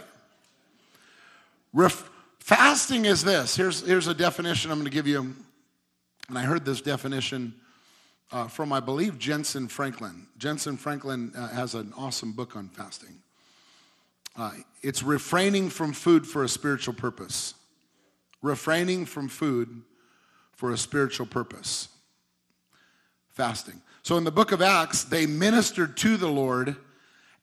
[1.73, 2.09] Ref-
[2.39, 3.57] fasting is this.
[3.57, 5.35] Here's, here's a definition I'm going to give you.
[6.29, 7.55] And I heard this definition
[8.33, 10.27] uh, from, I believe, Jentezen Franklin.
[10.39, 13.21] Jentezen Franklin uh, has an awesome book on fasting.
[14.37, 17.55] Uh, it's refraining from food for a spiritual purpose.
[18.43, 19.83] Refraining from food
[20.53, 21.89] for a spiritual purpose.
[23.29, 23.81] Fasting.
[24.03, 26.77] So in the book of Acts, they ministered to the Lord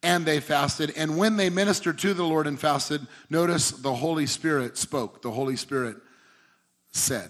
[0.04, 0.94] and they fasted.
[0.96, 5.22] And when they ministered to the Lord and fasted, notice the Holy Spirit spoke.
[5.22, 5.98] The Holy Spirit
[6.92, 7.30] said.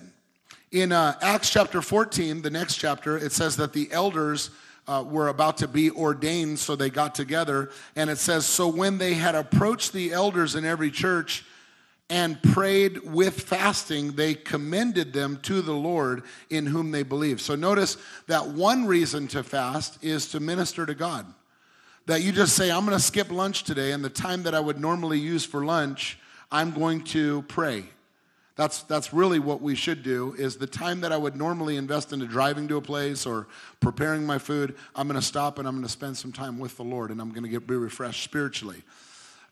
[0.72, 4.50] In uh, Acts chapter 14, the next chapter, it says that the elders
[4.88, 7.70] uh, were about to be ordained, so they got together.
[7.96, 11.46] And it says, So when they had approached the elders in every church,
[12.10, 17.42] and prayed with fasting, they commended them to the Lord in whom they believe.
[17.42, 21.26] So notice that one reason to fast is to minister to God.
[22.06, 24.60] That you just say, I'm going to skip lunch today, and the time that I
[24.60, 26.20] would normally use for lunch,
[26.52, 27.86] I'm going to pray.
[28.56, 32.14] That's, that's really what we should do is the time that I would normally invest
[32.14, 33.48] into driving to a place or
[33.80, 36.78] preparing my food, I'm going to stop and I'm going to spend some time with
[36.78, 38.84] the Lord and I'm going to get be refreshed spiritually.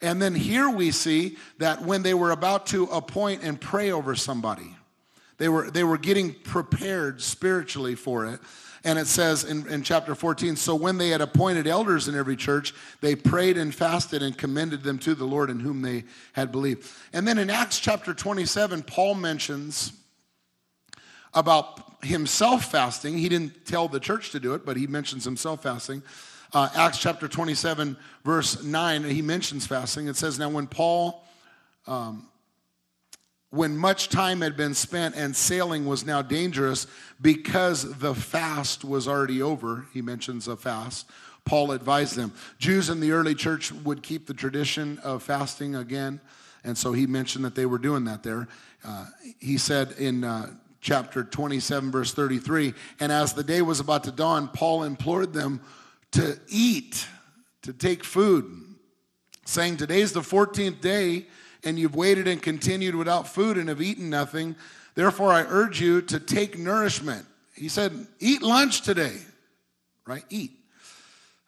[0.03, 4.15] And then here we see that when they were about to appoint and pray over
[4.15, 4.75] somebody,
[5.37, 8.39] they were, they were getting prepared spiritually for it.
[8.83, 12.35] And it says in, in chapter 14, so when they had appointed elders in every
[12.35, 16.51] church, they prayed and fasted and commended them to the Lord in whom they had
[16.51, 16.89] believed.
[17.13, 19.93] And then in Acts chapter 27, Paul mentions
[21.33, 23.17] about himself fasting.
[23.17, 26.01] He didn't tell the church to do it, but he mentions himself fasting
[26.53, 30.07] uh, Acts chapter 27, verse 9, he mentions fasting.
[30.07, 31.23] It says, Now when Paul,
[31.87, 32.27] um,
[33.51, 36.87] when much time had been spent and sailing was now dangerous
[37.19, 41.09] because the fast was already over, he mentions a fast.
[41.43, 42.33] Paul advised them.
[42.59, 46.21] Jews in the early church would keep the tradition of fasting again,
[46.63, 48.47] and so he mentioned that they were doing that there.
[48.85, 49.07] Uh,
[49.39, 54.11] he said in uh, chapter 27, verse 33, and as the day was about to
[54.11, 55.59] dawn, Paul implored them
[56.11, 57.05] to eat,
[57.63, 58.49] to take food,
[59.45, 61.25] saying, Today's the 14th day,
[61.63, 64.55] and you've waited and continued without food and have eaten nothing.
[64.95, 67.25] Therefore, I urge you to take nourishment.
[67.55, 69.17] He said, Eat lunch today,
[70.05, 70.23] right?
[70.29, 70.51] Eat.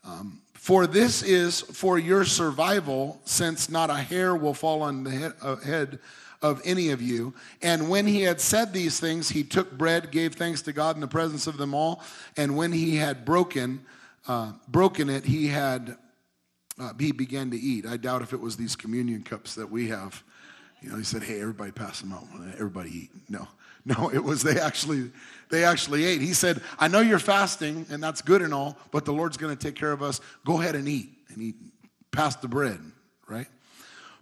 [0.06, 5.12] Um, for this is for your survival, since not a hair will fall on the
[5.12, 6.00] head, uh, head
[6.42, 7.34] of any of you.
[7.62, 11.02] And when he had said these things, he took bread, gave thanks to God in
[11.02, 12.02] the presence of them all.
[12.38, 13.86] And when he had broken,
[14.28, 15.98] uh, broken it, he had
[16.80, 17.86] uh, he began to eat.
[17.86, 20.24] I doubt if it was these communion cups that we have,
[20.82, 22.26] You know, he said, hey, everybody pass them out.
[22.56, 23.10] Everybody eat.
[23.30, 23.48] No,
[23.86, 25.12] no, it was they actually,
[25.50, 26.22] they actually ate.
[26.22, 29.56] He said, I know you're fasting and that's good and all, but the Lord's going
[29.56, 30.20] to take care of us.
[30.46, 31.10] Go ahead and eat.
[31.30, 31.54] And he
[32.12, 32.80] passed the bread,
[33.28, 33.48] right?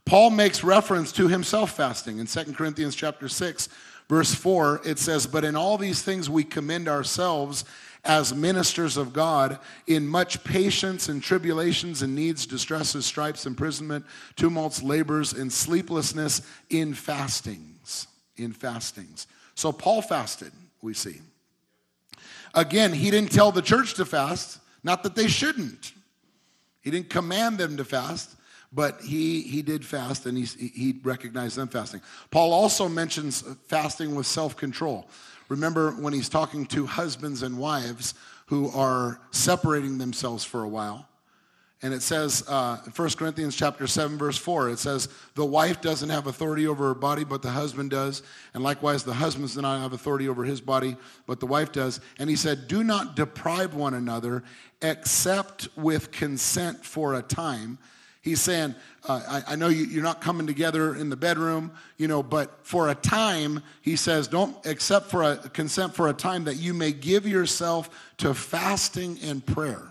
[0.06, 3.70] Paul makes reference to himself fasting in 2 Corinthians chapter 6,
[4.10, 4.82] verse 4.
[4.84, 7.66] It says, But in all these things we commend ourselves
[8.04, 14.82] as ministers of God in much patience and tribulations and needs, distresses, stripes, imprisonment, tumults,
[14.82, 18.08] labors, and sleeplessness in fastings.
[18.38, 19.28] In fastings.
[19.54, 21.22] So Paul fasted, we see.
[22.56, 25.94] Again, he didn't tell the church to fast, not that they shouldn't.
[26.82, 28.36] He didn't command them to fast,
[28.74, 32.02] but he, he did fast and he, he recognized them fasting.
[32.32, 35.08] Paul also mentions fasting with self control.
[35.52, 38.14] Remember when he's talking to husbands and wives
[38.46, 41.10] who are separating themselves for a while.
[41.82, 46.08] And it says, uh, 1 Corinthians chapter 7, verse 4, it says, the wife doesn't
[46.08, 48.24] have authority over her body, but the husband does.
[48.54, 50.96] And likewise, the husband does not have authority over his body,
[51.28, 52.00] but the wife does.
[52.18, 54.46] And he said, do not deprive one another
[54.82, 57.78] except with consent for a time
[58.22, 58.76] He's saying,
[59.10, 62.60] uh, I, I, know you, are not coming together in the bedroom, you know, but
[62.62, 66.76] for a time, he says, don't accept for a consent for a time that you
[66.76, 69.82] may give yourself to fasting and prayer.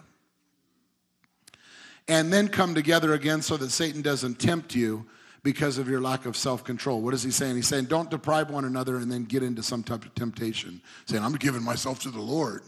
[2.06, 5.06] And then come together again so that Satan doesn't tempt you
[5.42, 7.00] because of your lack of self control.
[7.00, 7.56] What is he saying?
[7.56, 11.24] He's saying, don't deprive one another and then get into some type of temptation, saying,
[11.24, 12.62] I'm giving myself to the Lord.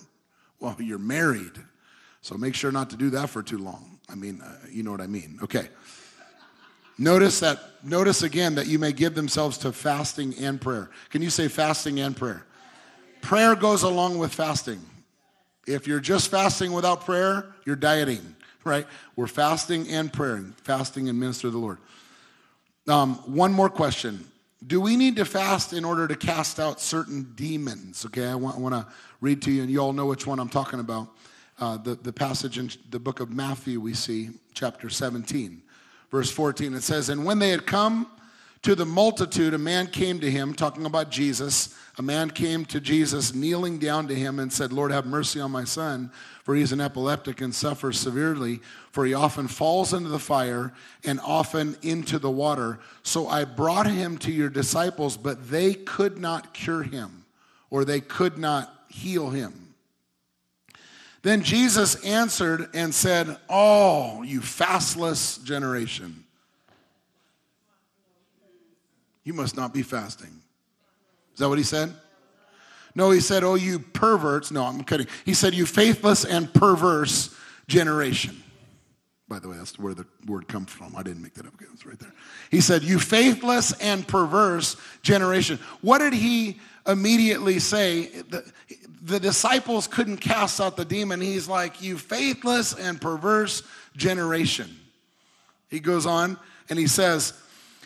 [0.58, 1.52] Well, you're married,
[2.20, 3.91] so make sure not to do that for too long.
[4.08, 5.38] I mean, uh, you know what I mean.
[5.42, 5.68] Okay.
[6.98, 10.90] Notice that, notice again that you may give themselves to fasting and prayer.
[11.10, 12.46] Can you say fasting and prayer?
[13.22, 14.80] Prayer goes along with fasting.
[15.66, 18.86] If you're just fasting without prayer, you're dieting, right?
[19.16, 21.78] We're fasting and praying, fasting and minister to the Lord.
[22.88, 24.26] Um, one more question.
[24.66, 28.04] Do we need to fast in order to cast out certain demons?
[28.06, 28.86] Okay, I want, I want to
[29.20, 31.08] read to you, and you all know which one I'm talking about
[31.62, 35.62] uh, the, the passage in the book of Matthew we see, chapter 17,
[36.10, 36.74] verse 14.
[36.74, 38.08] It says, And when they had come
[38.62, 41.72] to the multitude, a man came to him, talking about Jesus.
[41.98, 45.52] A man came to Jesus, kneeling down to him, and said, Lord, have mercy on
[45.52, 46.10] my son,
[46.42, 48.58] for he is an epileptic and suffers severely,
[48.90, 50.72] for he often falls into the fire
[51.04, 52.80] and often into the water.
[53.04, 57.24] So I brought him to your disciples, but they could not cure him,
[57.70, 59.71] or they could not heal him.
[61.22, 66.24] Then Jesus answered and said, Oh, you fastless generation.
[69.24, 70.42] You must not be fasting.
[71.32, 71.94] Is that what he said?
[72.94, 74.50] No, he said, Oh, you perverts.
[74.50, 75.06] No, I'm kidding.
[75.24, 77.34] He said, You faithless and perverse
[77.68, 78.42] generation.
[79.28, 80.94] By the way, that's where the word comes from.
[80.94, 81.54] I didn't make that up.
[81.72, 82.12] It's right there.
[82.50, 85.58] He said, You faithless and perverse generation.
[85.80, 88.10] What did he immediately say?
[89.02, 91.20] The disciples couldn't cast out the demon.
[91.20, 93.62] He's like, You faithless and perverse
[93.96, 94.70] generation.
[95.68, 96.38] He goes on
[96.70, 97.32] and he says,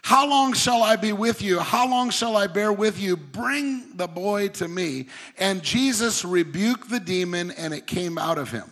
[0.02, 1.58] How long shall I be with you?
[1.58, 3.16] How long shall I bear with you?
[3.16, 5.06] Bring the boy to me.
[5.38, 8.70] And Jesus rebuked the demon and it came out of him.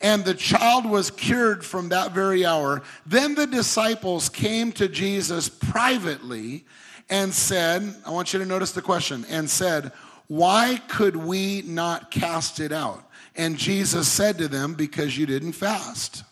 [0.00, 2.82] And the child was cured from that very hour.
[3.06, 6.64] Then the disciples came to Jesus privately
[7.08, 9.92] and said, I want you to notice the question, and said,
[10.32, 13.06] why could we not cast it out?
[13.36, 16.24] And Jesus said to them, Because you didn't fast.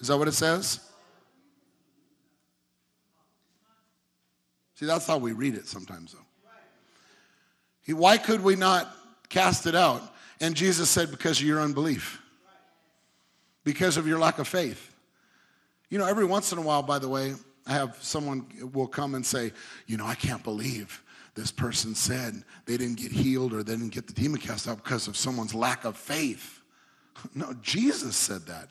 [0.00, 0.80] Is that what it says?
[4.74, 6.50] See, that's how we read it sometimes, though.
[7.82, 8.92] He, why could we not
[9.28, 10.02] cast it out?
[10.40, 12.20] And Jesus said, Because of your unbelief,
[13.62, 14.92] because of your lack of faith.
[15.88, 19.14] You know, every once in a while, by the way, I have someone will come
[19.14, 19.52] and say,
[19.86, 21.00] You know, I can't believe
[21.34, 24.82] this person said they didn't get healed or they didn't get the demon cast out
[24.82, 26.60] because of someone's lack of faith.
[27.34, 28.68] No, Jesus said that.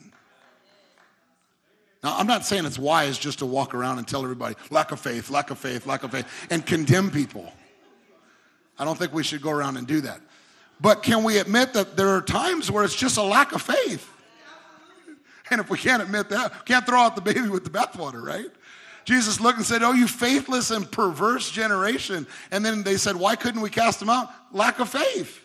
[2.03, 4.99] Now, I'm not saying it's wise just to walk around and tell everybody, lack of
[4.99, 7.51] faith, lack of faith, lack of faith, and condemn people.
[8.77, 10.19] I don't think we should go around and do that.
[10.81, 14.09] But can we admit that there are times where it's just a lack of faith?
[15.49, 18.47] And if we can't admit that, can't throw out the baby with the bathwater, right?
[19.05, 22.25] Jesus looked and said, Oh, you faithless and perverse generation.
[22.51, 24.29] And then they said, Why couldn't we cast them out?
[24.51, 25.39] Lack of faith.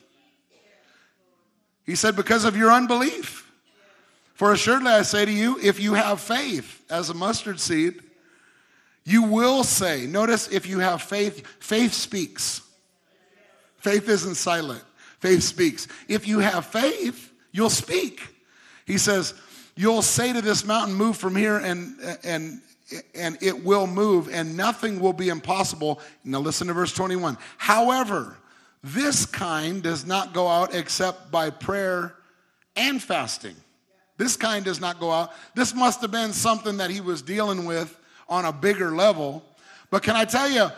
[1.85, 3.51] He said, Because of your unbelief.
[4.35, 8.01] For assuredly I say to you, if you have faith as a mustard seed,
[9.05, 12.63] you will say, notice if you have faith, faith speaks.
[13.79, 14.85] Faith isn't silent,
[15.19, 15.89] faith speaks.
[16.09, 18.21] If you have faith, you'll speak.
[18.85, 19.35] He says,
[19.75, 22.61] You'll say to this mountain, Move from here and, and
[23.15, 26.01] and it will move, and nothing will be impossible.
[26.25, 27.37] Now, listen to verse 21.
[27.57, 28.37] However,
[28.83, 32.15] this kind does not go out except by prayer
[32.77, 33.57] and fasting.
[34.17, 35.33] This kind does not go out.
[35.55, 39.45] This must have been something that he was dealing with on a bigger level.
[39.91, 40.69] But can I tell you,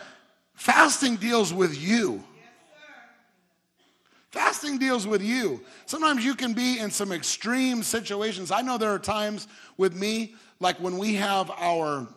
[0.53, 2.23] fasting deals with you.
[4.31, 5.61] Fasting deals with you.
[5.85, 8.49] Sometimes you can be in some extreme situations.
[8.49, 12.07] I know there are times with me, like when we have our,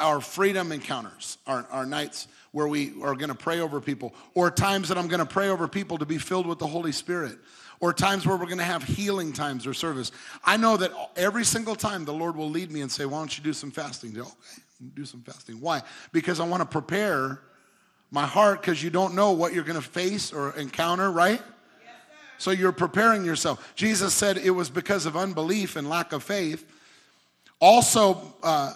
[0.00, 4.50] our freedom encounters, our, our nights where we are going to pray over people, or
[4.50, 7.38] times that I'm going to pray over people to be filled with the Holy Spirit,
[7.78, 10.10] or times where we're going to have healing times or service.
[10.44, 13.38] I know that every single time the Lord will lead me and say, Why don't
[13.38, 14.18] you do some fasting?
[14.18, 14.30] Okay,
[14.94, 15.60] do some fasting.
[15.60, 15.82] Why?
[16.12, 17.40] Because I want to prepare
[18.10, 21.40] my heart because you don't know what you're going to face or encounter, right?
[22.38, 23.72] so you're preparing yourself.
[23.76, 26.64] Jesus said it was because of unbelief and lack of faith.
[27.60, 28.72] Also, uh,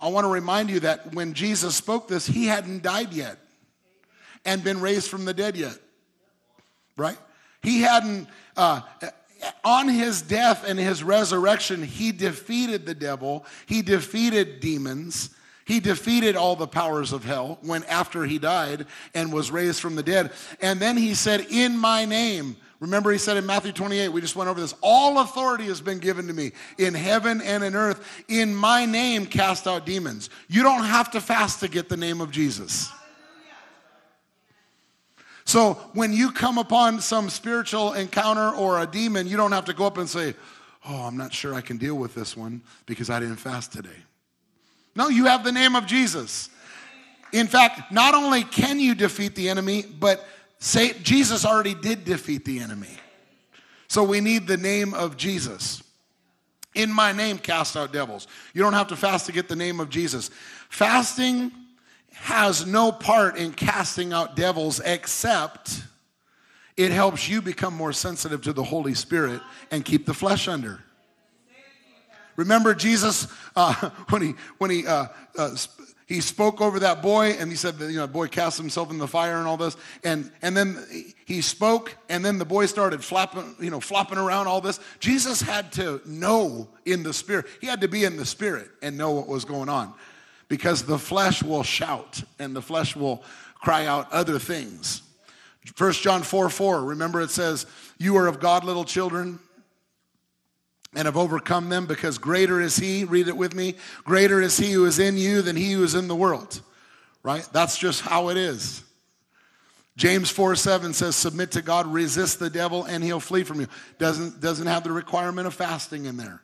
[0.00, 3.38] I want to remind you that when Jesus spoke this, he hadn't died yet
[4.44, 5.78] and been raised from the dead yet,
[6.96, 7.16] right?
[7.62, 8.26] He hadn't,
[8.56, 8.80] uh,
[9.64, 15.30] on his death and his resurrection, he defeated the devil, he defeated demons.
[15.64, 18.84] He defeated all the powers of hell when after he died
[19.14, 20.32] and was raised from the dead.
[20.60, 22.56] And then he said, In my name.
[22.82, 26.00] Remember, he said in Matthew 28, we just went over this all authority has been
[26.00, 28.24] given to me in heaven and in earth.
[28.26, 30.30] In my name, cast out demons.
[30.48, 32.90] You don't have to fast to get the name of Jesus.
[35.44, 39.74] So when you come upon some spiritual encounter or a demon, you don't have to
[39.74, 40.34] go up and say,
[40.84, 43.90] Oh, I'm not sure I can deal with this one because I didn't fast today.
[44.96, 46.50] No, you have the name of Jesus.
[47.32, 50.26] In fact, not only can you defeat the enemy, but
[50.62, 52.96] say Jesus already did defeat the enemy.
[53.88, 55.82] So we need the name of Jesus.
[56.74, 58.26] In my name, cast out devils.
[58.54, 60.30] You don't have to fast to get the name of Jesus.
[60.70, 61.52] Fasting
[62.12, 65.82] has no part in casting out devils except
[66.76, 70.78] it helps you become more sensitive to the Holy Spirit and keep the flesh under.
[72.36, 73.74] Remember Jesus uh,
[74.08, 75.06] when he when he uh,
[75.36, 75.54] uh,
[76.06, 79.08] he spoke over that boy and he said you know boy cast himself in the
[79.08, 80.78] fire and all this and and then
[81.24, 84.80] he spoke and then the boy started flapping you know flopping around all this.
[85.00, 87.46] Jesus had to know in the spirit.
[87.60, 89.94] He had to be in the spirit and know what was going on
[90.48, 93.22] because the flesh will shout and the flesh will
[93.54, 95.02] cry out other things.
[95.78, 97.66] 1 John 4 4, remember it says,
[97.98, 99.38] You are of God, little children,
[100.94, 103.74] and have overcome them because greater is he, read it with me,
[104.04, 106.60] greater is he who is in you than he who is in the world.
[107.22, 107.48] Right?
[107.52, 108.82] That's just how it is.
[109.96, 113.68] James 4 7 says, Submit to God, resist the devil, and he'll flee from you.
[113.98, 116.42] Doesn't, doesn't have the requirement of fasting in there.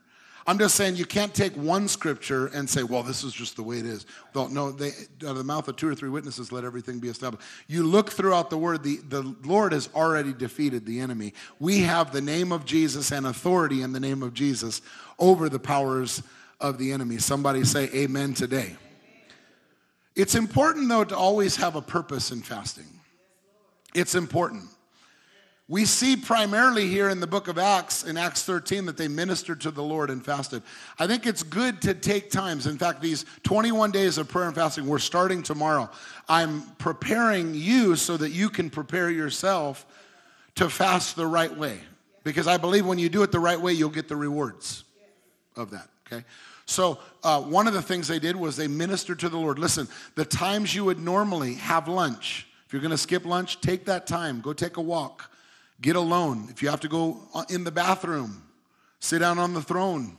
[0.49, 3.63] I'm just saying you can't take one scripture and say, well, this is just the
[3.63, 4.07] way it is.
[4.33, 4.89] Don't, No, they,
[5.23, 7.47] out of the mouth of two or three witnesses, let everything be established.
[7.67, 11.35] You look throughout the word, the, the Lord has already defeated the enemy.
[11.61, 14.81] We have the name of Jesus and authority in the name of Jesus
[15.19, 16.23] over the powers
[16.63, 17.19] of the enemy.
[17.19, 18.75] Somebody say amen today.
[20.17, 22.89] It's important, though, to always have a purpose in fasting.
[23.95, 24.65] It's important.
[25.71, 29.61] We see primarily here in the book of Acts, in Acts 13, that they ministered
[29.61, 30.63] to the Lord and fasted.
[30.99, 32.67] I think it's good to take times.
[32.67, 35.91] In fact, these 21 days of prayer and fasting, we're starting tomorrow.
[36.27, 39.85] I'm preparing you so that you can prepare yourself
[40.55, 41.81] to fast the right way.
[42.25, 44.85] Because I believe when you do it the right way, you'll get the rewards
[45.55, 46.25] of that, okay?
[46.65, 49.59] So, uh, one of the things they did was they ministered to the Lord.
[49.59, 54.07] Listen, the times you would normally have lunch, if you're gonna skip lunch, take that
[54.07, 55.31] time, go take a walk
[55.81, 56.49] Get alone.
[56.51, 58.43] If you have to go in the bathroom,
[58.99, 60.17] sit down on the throne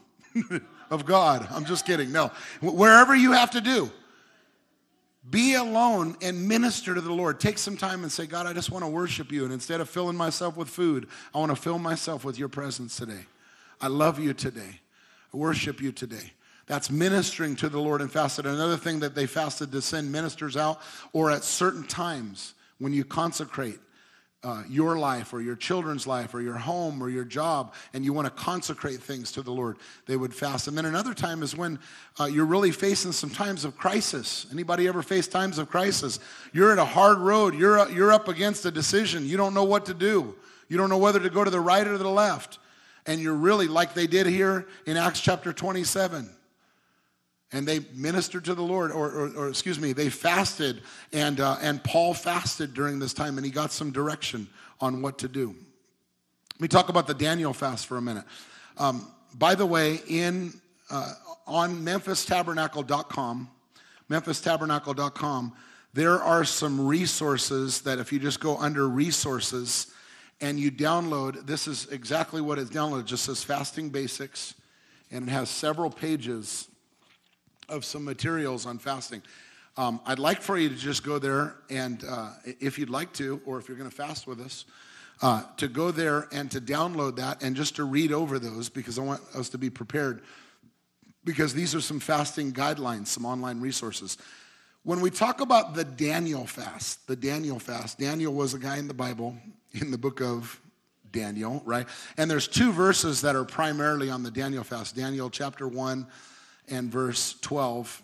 [0.90, 1.48] of God.
[1.52, 2.12] I'm just kidding.
[2.12, 2.32] No.
[2.62, 3.92] Wherever you have to do,
[5.30, 7.40] be alone and minister to the Lord.
[7.40, 9.44] Take some time and say, God, I just want to worship you.
[9.44, 12.96] And instead of filling myself with food, I want to fill myself with your presence
[12.96, 13.26] today.
[13.82, 14.80] I love you today.
[15.34, 16.32] I worship you today.
[16.68, 18.46] That's ministering to the Lord and fasted.
[18.46, 20.80] Another thing that they fasted to send ministers out,
[21.14, 23.80] or at certain times when you consecrate,
[24.44, 28.14] uh, your life or your children's life or your home or your job and you
[28.14, 31.58] want to consecrate things to the lord they would fast and then another time is
[31.58, 31.78] when
[32.20, 34.46] uh, you're really facing some times of crisis.
[34.52, 36.20] Anybody ever face times of crisis?
[36.52, 37.56] You're at a hard road.
[37.56, 39.26] You're, uh, you're up against a decision.
[39.26, 40.36] You don't know what to do.
[40.68, 42.60] You don't know whether to go to the right or the left.
[43.06, 46.30] And you're really like they did here in acts chapter 27
[47.52, 50.82] and they ministered to the Lord, or, or, or excuse me, they fasted,
[51.12, 54.48] and, uh, and Paul fasted during this time, and he got some direction
[54.80, 55.56] on what to do.
[56.56, 58.26] Let me talk about the Daniel fast for a minute.
[58.78, 60.54] Um, by the way, in
[60.90, 61.14] uh,
[61.48, 63.50] on memphistabernacle.com,
[64.10, 65.54] memphistabernacle.com,
[65.94, 69.88] there are some resources that if you just go under resources
[70.42, 73.02] and you download, this is exactly what it's downloaded.
[73.02, 74.54] It just says fasting basics,
[75.12, 76.68] and it has several pages
[77.70, 79.22] of some materials on fasting.
[79.78, 83.40] Um, I'd like for you to just go there and, uh, if you'd like to,
[83.46, 84.66] or if you're going to fast with us,
[85.22, 88.98] uh, to go there and to download that and just to read over those because
[88.98, 90.22] I want us to be prepared.
[91.24, 94.18] Because these are some fasting guidelines, some online resources.
[94.84, 98.88] When we talk about the Daniel fast, the Daniel fast, Daniel was a guy in
[98.88, 99.36] the Bible,
[99.74, 100.60] in the book of
[101.12, 101.88] Daniel, right?
[102.18, 106.08] And there's two verses that are primarily on the Daniel fast Daniel chapter 1
[106.70, 108.02] and verse 12,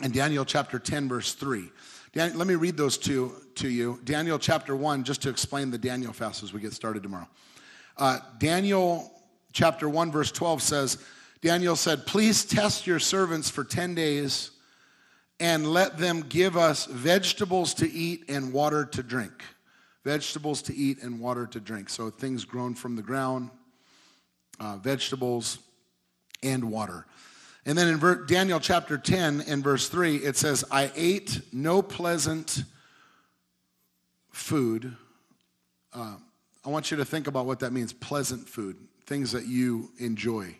[0.00, 1.70] and Daniel chapter 10, verse 3.
[2.12, 3.98] Dan, let me read those two to you.
[4.04, 7.28] Daniel chapter 1, just to explain the Daniel fast as we get started tomorrow.
[7.96, 9.10] Uh, Daniel
[9.52, 10.98] chapter 1, verse 12 says,
[11.40, 14.50] Daniel said, Please test your servants for 10 days
[15.40, 19.32] and let them give us vegetables to eat and water to drink.
[20.04, 21.88] Vegetables to eat and water to drink.
[21.88, 23.50] So things grown from the ground,
[24.60, 25.58] uh, vegetables,
[26.42, 27.06] and water.
[27.64, 32.64] And then in Daniel chapter 10 and verse 3, it says, I ate no pleasant
[34.30, 34.96] food.
[35.92, 36.16] Uh,
[36.64, 40.56] I want you to think about what that means pleasant food, things that you enjoy,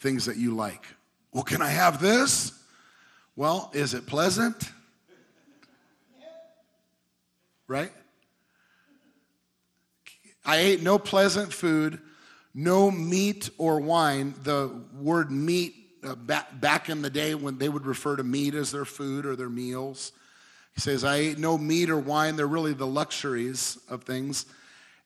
[0.00, 0.84] things that you like.
[1.32, 2.52] Well, can I have this?
[3.36, 4.70] Well, is it pleasant?
[7.68, 7.92] Right?
[10.44, 12.00] I ate no pleasant food,
[12.54, 14.34] no meat or wine.
[14.42, 18.54] The word meat uh, back, back in the day when they would refer to meat
[18.54, 20.12] as their food or their meals.
[20.74, 22.36] He says, I ate no meat or wine.
[22.36, 24.46] They're really the luxuries of things.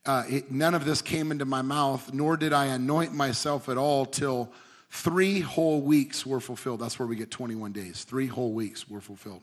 [0.06, 3.76] Uh, it, none of this came into my mouth, nor did I anoint myself at
[3.76, 4.50] all till
[4.90, 6.80] three whole weeks were fulfilled.
[6.80, 8.04] That's where we get 21 days.
[8.04, 9.42] Three whole weeks were fulfilled.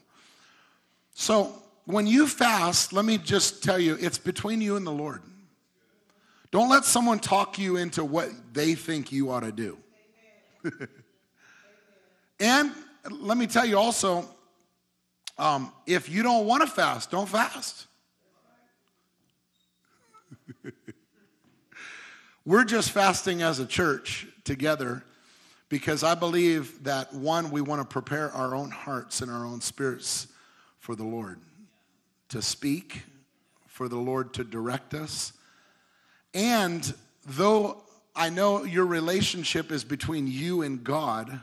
[1.14, 1.54] So
[1.86, 5.22] when you fast, let me just tell you, it's between you and the Lord.
[6.52, 9.78] Don't let someone talk you into what they think you ought to do.
[12.40, 12.72] And
[13.10, 14.26] let me tell you also,
[15.38, 17.88] um, if you don't want to fast, don't fast.
[22.46, 25.04] We're just fasting as a church together
[25.70, 29.62] because I believe that one, we want to prepare our own hearts and our own
[29.62, 30.28] spirits
[30.80, 31.40] for the Lord
[32.30, 33.04] to speak,
[33.68, 35.34] for the Lord to direct us.
[36.34, 36.94] And
[37.26, 37.82] though
[38.16, 41.42] I know your relationship is between you and God,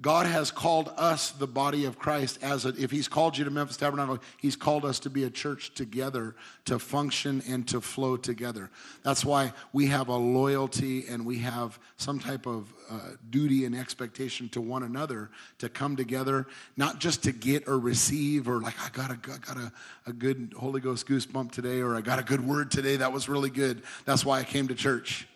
[0.00, 3.50] God has called us, the body of Christ, as a, if He's called you to
[3.50, 6.34] Memphis Tabernacle, He's called us to be a church together,
[6.64, 8.70] to function and to flow together.
[9.04, 12.98] That's why we have a loyalty and we have some type of uh,
[13.30, 18.48] duty and expectation to one another to come together, not just to get or receive
[18.48, 19.72] or like, I got a, I got a,
[20.06, 22.96] a good Holy Ghost goosebump today or I got a good word today.
[22.96, 23.84] That was really good.
[24.06, 25.28] That's why I came to church.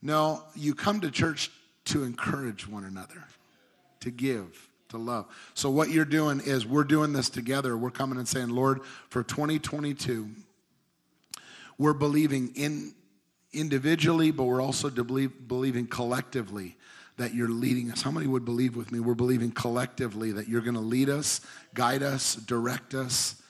[0.00, 1.50] No, you come to church
[1.86, 3.24] to encourage one another
[4.08, 5.26] to give, to love.
[5.54, 7.76] So, what you're doing is we're doing this together.
[7.76, 10.28] We're coming and saying, Lord, for 2022,
[11.76, 12.94] we're believing in
[13.52, 16.76] individually, but we're also believe, believing collectively
[17.16, 18.02] that you're leading us.
[18.02, 19.00] How many would believe with me?
[19.00, 21.40] We're believing collectively that you're going to lead us,
[21.74, 23.42] guide us, direct us,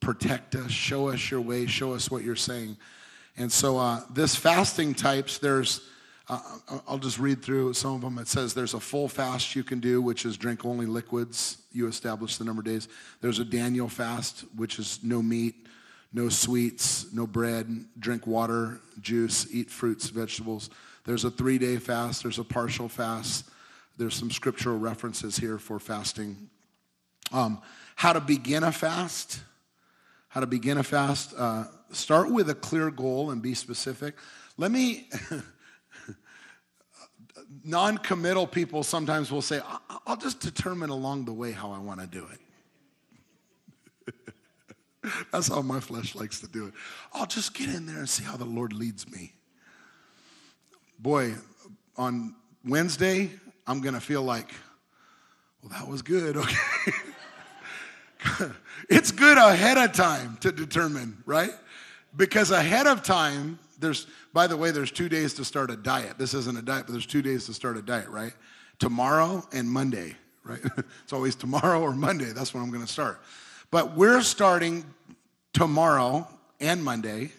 [0.00, 2.76] protect us, show us your way, show us what you're saying.
[3.36, 5.80] And so, uh, this fasting types, there's
[6.86, 8.18] I'll just read through some of them.
[8.18, 11.58] It says there's a full fast you can do, which is drink only liquids.
[11.72, 12.88] You establish the number of days.
[13.20, 15.54] There's a Daniel fast, which is no meat,
[16.12, 20.70] no sweets, no bread, drink water, juice, eat fruits, vegetables.
[21.04, 22.22] There's a three day fast.
[22.22, 23.46] There's a partial fast.
[23.98, 26.50] There's some scriptural references here for fasting.
[27.32, 27.60] Um,
[27.96, 29.40] how to begin a fast.
[30.28, 31.34] How to begin a fast.
[31.36, 34.14] Uh, start with a clear goal and be specific.
[34.56, 35.08] Let me.
[37.64, 39.60] non-committal people sometimes will say,
[40.06, 42.26] I'll just determine along the way how I want to do
[44.12, 44.34] it.
[45.32, 46.74] That's how my flesh likes to do it.
[47.12, 49.34] I'll just get in there and see how the Lord leads me.
[50.98, 51.34] Boy,
[51.96, 52.34] on
[52.64, 53.30] Wednesday,
[53.66, 54.52] I'm going to feel like,
[55.62, 56.36] well, that was good.
[58.24, 58.52] Okay.
[58.88, 61.50] it's good ahead of time to determine, right?
[62.16, 66.16] Because ahead of time, there's, by the way, there's two days to start a diet.
[66.16, 68.32] This isn't a diet, but there's two days to start a diet, right?
[68.78, 70.60] Tomorrow and Monday, right?
[71.02, 72.32] it's always tomorrow or Monday.
[72.32, 73.20] That's when I'm going to start.
[73.70, 74.84] But we're starting
[75.52, 76.26] tomorrow
[76.60, 77.32] and Monday.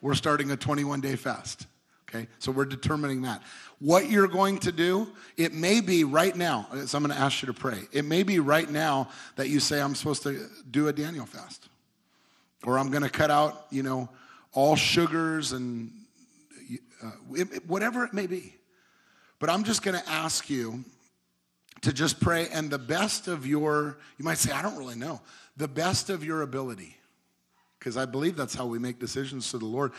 [0.00, 1.66] We're starting a 21 day fast.
[2.08, 3.42] Okay, so we're determining that.
[3.80, 7.42] What you're going to do, it may be right now, so I'm going to ask
[7.42, 7.80] you to pray.
[7.92, 11.68] It may be right now that you say, I'm supposed to do a Daniel fast.
[12.62, 14.08] Or I'm going to cut out, you know,
[14.54, 15.92] all sugars and
[17.02, 17.10] uh,
[17.66, 18.54] whatever it may be.
[19.38, 20.84] But I'm just going to ask you
[21.82, 25.20] to just pray and the best of your, you might say, I don't really know,
[25.56, 26.96] the best of your ability.
[27.78, 29.92] Because I believe that's how we make decisions to the Lord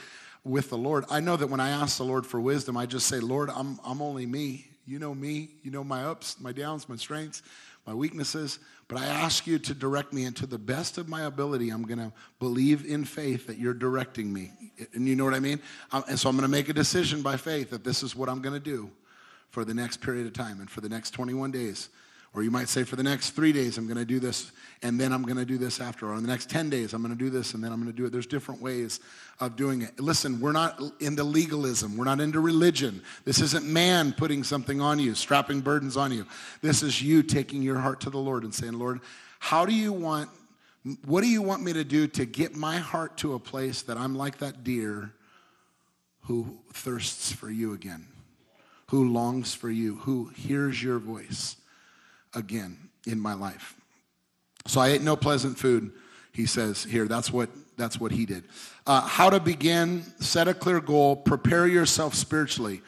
[0.43, 1.05] with the Lord.
[1.09, 3.79] I know that when I ask the Lord for wisdom, I just say, Lord, I'm,
[3.83, 4.65] I'm only me.
[4.87, 5.49] You know me.
[5.61, 7.43] You know my ups, my downs, my strengths,
[7.85, 8.59] my weaknesses.
[8.87, 11.69] But I ask you to direct me into the best of my ability.
[11.69, 14.51] I'm going to believe in faith that you're directing me.
[14.93, 15.59] And you know what I mean?
[15.91, 18.41] And so I'm going to make a decision by faith that this is what I'm
[18.41, 18.91] going to do
[19.49, 21.89] for the next period of time and for the next 21 days.
[22.35, 24.51] Or you might say, for the next three days, I'm going to do this,
[24.83, 26.09] and then I'm going to do this after.
[26.09, 27.93] Or in the next 10 days, I'm going to do this, and then I'm going
[27.93, 28.11] to do it.
[28.11, 28.99] There's different ways
[29.39, 29.97] of doing it.
[30.01, 31.95] Listen, we're not into legalism.
[31.95, 33.01] We're not into religion.
[33.23, 36.25] This isn't man putting something on you, strapping burdens on you.
[36.61, 38.99] This is you taking your heart to the Lord and saying, Lord,
[39.39, 40.29] how do you want,
[41.05, 43.95] what do you want me to do to get my heart to a place that
[43.95, 45.13] I'm like that deer
[46.23, 48.07] who thirsts for you again,
[48.87, 51.55] who longs for you, who hears your voice?
[52.35, 52.77] Again
[53.07, 53.75] in my life.
[54.67, 55.91] So I ate no pleasant food,
[56.31, 57.07] he says here.
[57.07, 58.43] That's what, that's what he did.
[58.87, 62.81] Uh, how to begin, set a clear goal, prepare yourself spiritually.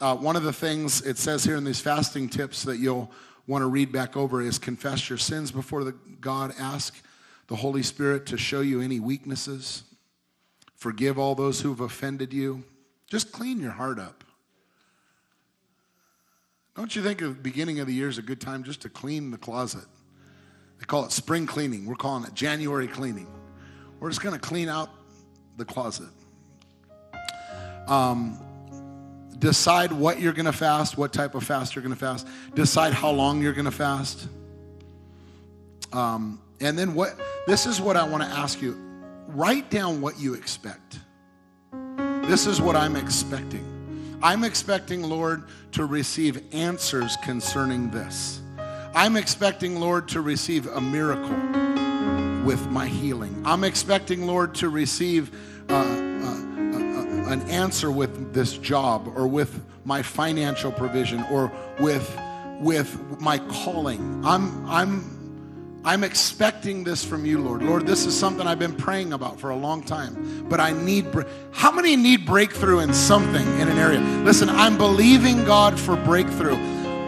[0.00, 3.10] Uh, one of the things it says here in these fasting tips that you'll
[3.46, 6.54] want to read back over is confess your sins before the God.
[6.58, 6.94] Ask
[7.46, 9.84] the Holy Spirit to show you any weaknesses.
[10.76, 12.64] Forgive all those who've offended you.
[13.06, 14.23] Just clean your heart up.
[16.76, 19.30] Don't you think the beginning of the year is a good time just to clean
[19.30, 19.84] the closet?
[20.78, 21.86] They call it spring cleaning.
[21.86, 23.28] We're calling it January cleaning.
[24.00, 24.90] We're just going to clean out
[25.56, 26.08] the closet.
[27.86, 28.40] Um,
[29.38, 32.26] decide what you're going to fast, what type of fast you're going to fast.
[32.54, 34.28] Decide how long you're going to fast.
[35.92, 37.18] Um, and then what?
[37.46, 38.80] This is what I want to ask you.
[39.28, 40.98] Write down what you expect.
[42.22, 43.73] This is what I'm expecting.
[44.24, 48.40] I'm expecting, Lord, to receive answers concerning this.
[48.94, 51.36] I'm expecting, Lord, to receive a miracle
[52.42, 53.42] with my healing.
[53.44, 55.30] I'm expecting, Lord, to receive
[55.68, 62.18] uh, uh, uh, an answer with this job or with my financial provision or with,
[62.60, 64.24] with my calling.
[64.24, 65.23] I'm, I'm
[65.86, 67.62] I'm expecting this from you, Lord.
[67.62, 71.06] Lord, this is something I've been praying about for a long time, but I need.
[71.52, 74.00] How many need breakthrough in something in an area?
[74.24, 76.56] Listen, I'm believing God for breakthrough.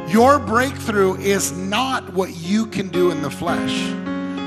[0.08, 3.72] Your breakthrough is not what you can do in the flesh.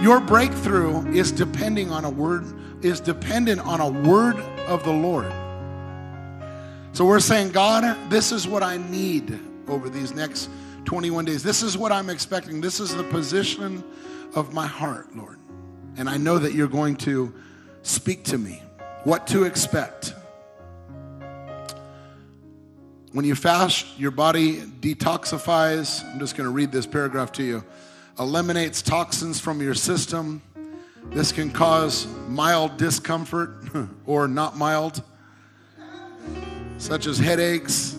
[0.04, 2.46] Your breakthrough is depending on a word,
[2.86, 5.34] is dependent on a word of the Lord.
[6.94, 10.50] So we're saying, God, this is what I need over these next
[10.86, 11.42] 21 days.
[11.42, 12.62] This is what I'm expecting.
[12.62, 13.84] This is the position
[14.36, 15.38] of my heart, Lord.
[15.98, 17.34] And I know that you're going to
[17.82, 18.62] speak to me
[19.04, 20.14] what to expect.
[23.12, 26.04] When you fast, your body detoxifies.
[26.06, 27.64] I'm just going to read this paragraph to you.
[28.20, 30.42] Eliminates toxins from your system.
[31.12, 33.64] This can cause mild discomfort
[34.06, 35.02] or not mild,
[36.78, 37.98] such as headaches,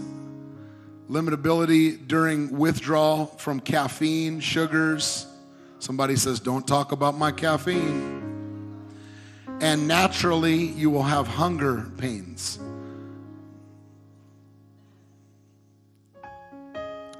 [1.10, 5.26] limitability during withdrawal from caffeine, sugars,
[5.80, 8.18] Somebody says, Don't talk about my caffeine.
[9.60, 12.58] And naturally, you will have hunger pains.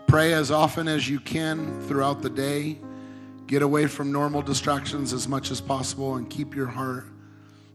[0.06, 2.78] Pray as often as you can throughout the day.
[3.46, 7.06] Get away from normal distractions as much as possible and keep your heart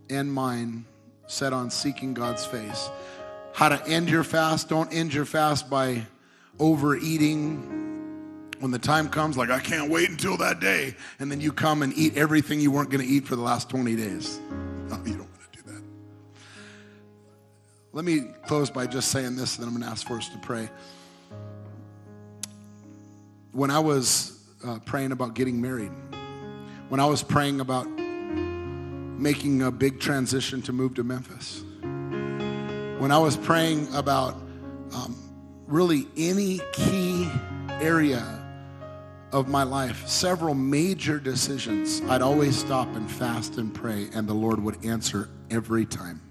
[0.10, 0.86] and mind
[1.28, 2.90] set on seeking God's face.
[3.54, 4.70] How to end your fast?
[4.70, 6.06] Don't end your fast by
[6.60, 7.95] overeating,
[8.60, 10.96] when the time comes, like, I can't wait until that day.
[11.20, 13.70] And then you come and eat everything you weren't going to eat for the last
[13.70, 14.40] 20 days.
[14.90, 15.84] No, you don't want to do that.
[17.92, 20.30] Let me close by just saying this, and then I'm going to ask for us
[20.30, 20.70] to pray.
[23.52, 25.92] When I was uh, praying about getting married,
[26.90, 31.64] when I was praying about making a big transition to move to Memphis,
[33.00, 34.36] when I was praying about
[34.94, 35.16] um,
[35.68, 37.30] really any key
[37.82, 38.45] area
[39.36, 44.34] of my life, several major decisions, I'd always stop and fast and pray, and the
[44.34, 46.22] Lord would answer every time.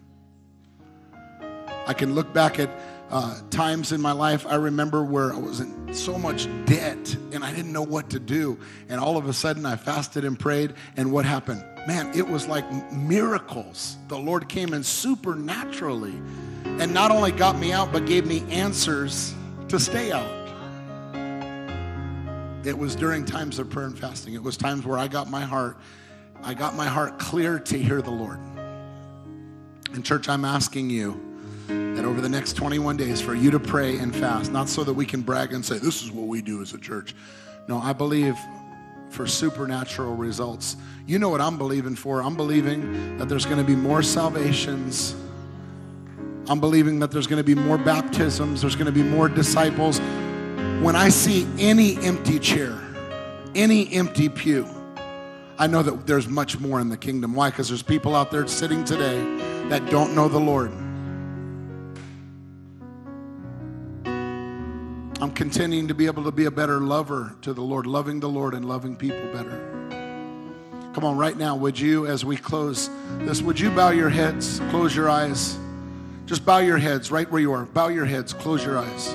[1.87, 2.71] I can look back at
[3.11, 7.45] uh, times in my life I remember where I was in so much debt and
[7.45, 8.59] I didn't know what to do.
[8.89, 11.63] And all of a sudden I fasted and prayed, and what happened?
[11.87, 13.99] Man, it was like miracles.
[14.09, 16.19] The Lord came in supernaturally
[16.65, 19.35] and not only got me out, but gave me answers
[19.69, 20.44] to stay out.
[22.65, 24.35] It was during times of prayer and fasting.
[24.35, 25.77] It was times where I got my heart,
[26.43, 28.39] I got my heart clear to hear the Lord.
[29.93, 31.21] And church, I'm asking you
[31.69, 34.95] that over the next 21 days for you to pray and fast, not so that
[34.95, 37.15] we can brag and say, this is what we do as a church.
[37.69, 38.37] No, I believe
[39.11, 40.77] for supernatural results.
[41.07, 42.23] You know what I'm believing for?
[42.23, 45.15] I'm believing that there's going to be more salvations.
[46.49, 50.01] I'm believing that there's going to be more baptisms, there's going to be more disciples.
[50.83, 52.79] When I see any empty chair,
[53.55, 54.67] any empty pew,
[55.59, 57.35] I know that there's much more in the kingdom.
[57.35, 57.51] Why?
[57.51, 59.23] Because there's people out there sitting today
[59.69, 60.73] that don't know the Lord.
[65.23, 68.29] I'm continuing to be able to be a better lover to the Lord, loving the
[68.29, 69.59] Lord and loving people better.
[70.93, 74.61] Come on, right now, would you, as we close this, would you bow your heads,
[74.71, 75.57] close your eyes?
[76.27, 77.65] Just bow your heads right where you are.
[77.65, 79.15] Bow your heads, close your eyes.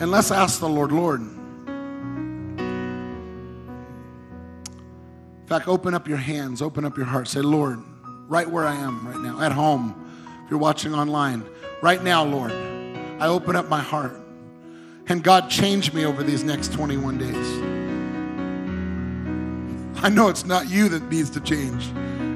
[0.00, 1.20] And let's ask the Lord, Lord.
[1.20, 1.36] In
[5.46, 7.28] fact, open up your hands, open up your heart.
[7.28, 7.82] Say, Lord,
[8.26, 9.94] right where I am right now, at home,
[10.42, 11.44] if you're watching online,
[11.82, 12.50] right now, Lord,
[13.20, 14.16] I open up my heart.
[15.08, 17.36] And God, change me over these next 21 days.
[20.02, 21.90] I know it's not you that needs to change,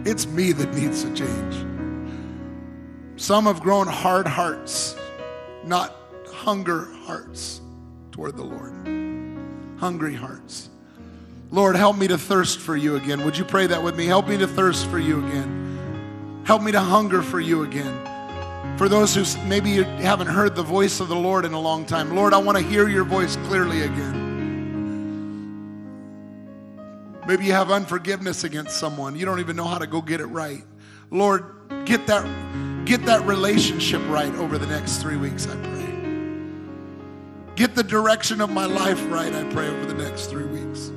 [0.07, 1.65] it's me that needs to change.
[3.17, 4.97] Some have grown hard hearts,
[5.65, 6.04] not
[6.35, 7.61] hunger hearts
[8.11, 8.73] toward the Lord.
[9.79, 10.71] Hungry hearts.
[11.51, 13.25] Lord, help me to thirst for you again.
[13.25, 14.07] Would you pray that with me?
[14.07, 16.43] Help me to thirst for you again.
[16.45, 18.77] Help me to hunger for you again.
[18.77, 21.87] For those who maybe you haven't heard the voice of the Lord in a long
[21.87, 24.23] time, Lord, I want to hear your voice clearly again.
[27.27, 29.17] Maybe you have unforgiveness against someone.
[29.17, 30.65] You don't even know how to go get it right.
[31.11, 31.45] Lord,
[31.85, 32.27] get that
[32.85, 35.94] get that relationship right over the next 3 weeks, I pray.
[37.57, 40.91] Get the direction of my life right, I pray over the next 3 weeks.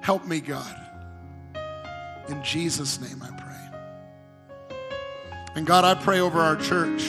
[0.00, 0.74] Help me, God.
[2.28, 4.78] In Jesus name I pray.
[5.54, 7.04] And God, I pray over our church,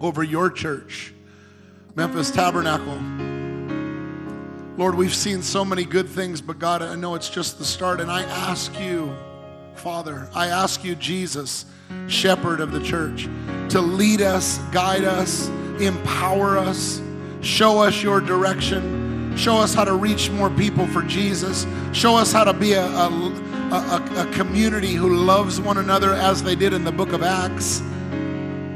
[0.00, 1.14] over your church,
[1.94, 2.98] Memphis Tabernacle.
[4.76, 8.00] Lord, we've seen so many good things, but God, I know it's just the start.
[8.00, 9.14] And I ask you,
[9.74, 11.64] Father, I ask you, Jesus,
[12.08, 13.28] shepherd of the church,
[13.70, 15.48] to lead us, guide us,
[15.80, 17.00] empower us,
[17.40, 22.32] show us your direction, show us how to reach more people for Jesus, show us
[22.32, 23.08] how to be a, a,
[23.70, 27.82] a, a community who loves one another as they did in the book of Acts.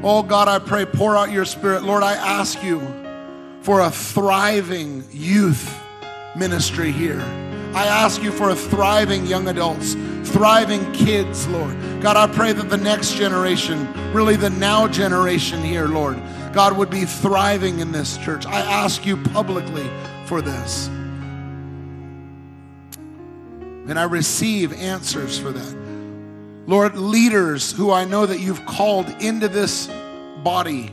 [0.05, 1.82] Oh God, I pray, pour out your spirit.
[1.82, 2.80] Lord, I ask you
[3.61, 5.80] for a thriving youth
[6.36, 7.20] ministry here.
[7.74, 9.94] I ask you for a thriving young adults,
[10.24, 11.74] thriving kids, Lord.
[12.03, 16.16] God, I pray that the next generation, really the now generation here, Lord,
[16.53, 18.46] God would be thriving in this church.
[18.46, 19.88] I ask you publicly
[20.26, 20.88] for this.
[23.88, 25.76] And I receive answers for that.
[26.66, 29.88] Lord, leaders who I know that you've called into this
[30.44, 30.92] body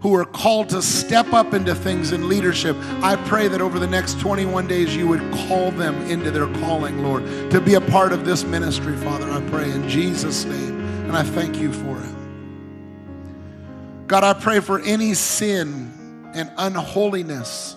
[0.00, 3.86] who are called to step up into things in leadership, I pray that over the
[3.86, 8.12] next 21 days you would call them into their calling, Lord, to be a part
[8.12, 9.30] of this ministry, Father.
[9.30, 12.19] I pray in Jesus' name, and I thank you for it.
[14.10, 15.92] God, I pray for any sin
[16.34, 17.76] and unholiness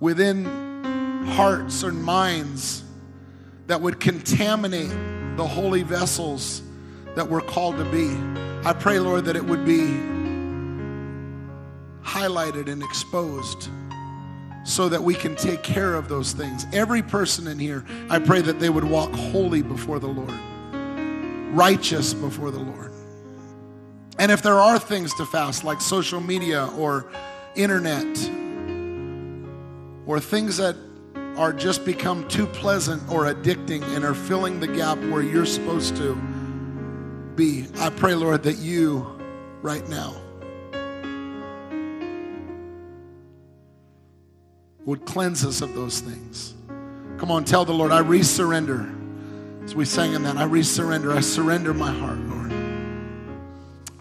[0.00, 0.44] within
[1.28, 2.84] hearts and minds
[3.68, 4.90] that would contaminate
[5.38, 6.60] the holy vessels
[7.14, 8.14] that we're called to be.
[8.68, 9.98] I pray, Lord, that it would be
[12.06, 13.70] highlighted and exposed
[14.62, 16.66] so that we can take care of those things.
[16.74, 20.38] Every person in here, I pray that they would walk holy before the Lord,
[21.56, 22.93] righteous before the Lord.
[24.18, 27.10] And if there are things to fast, like social media or
[27.56, 28.06] internet,
[30.06, 30.76] or things that
[31.36, 35.96] are just become too pleasant or addicting and are filling the gap where you're supposed
[35.96, 36.14] to
[37.34, 39.18] be, I pray, Lord, that you
[39.62, 40.14] right now
[44.84, 46.54] would cleanse us of those things.
[47.18, 48.92] Come on, tell the Lord, I resurrender.
[49.64, 51.16] As we sang in that, I resurrender.
[51.16, 52.43] I surrender my heart, Lord.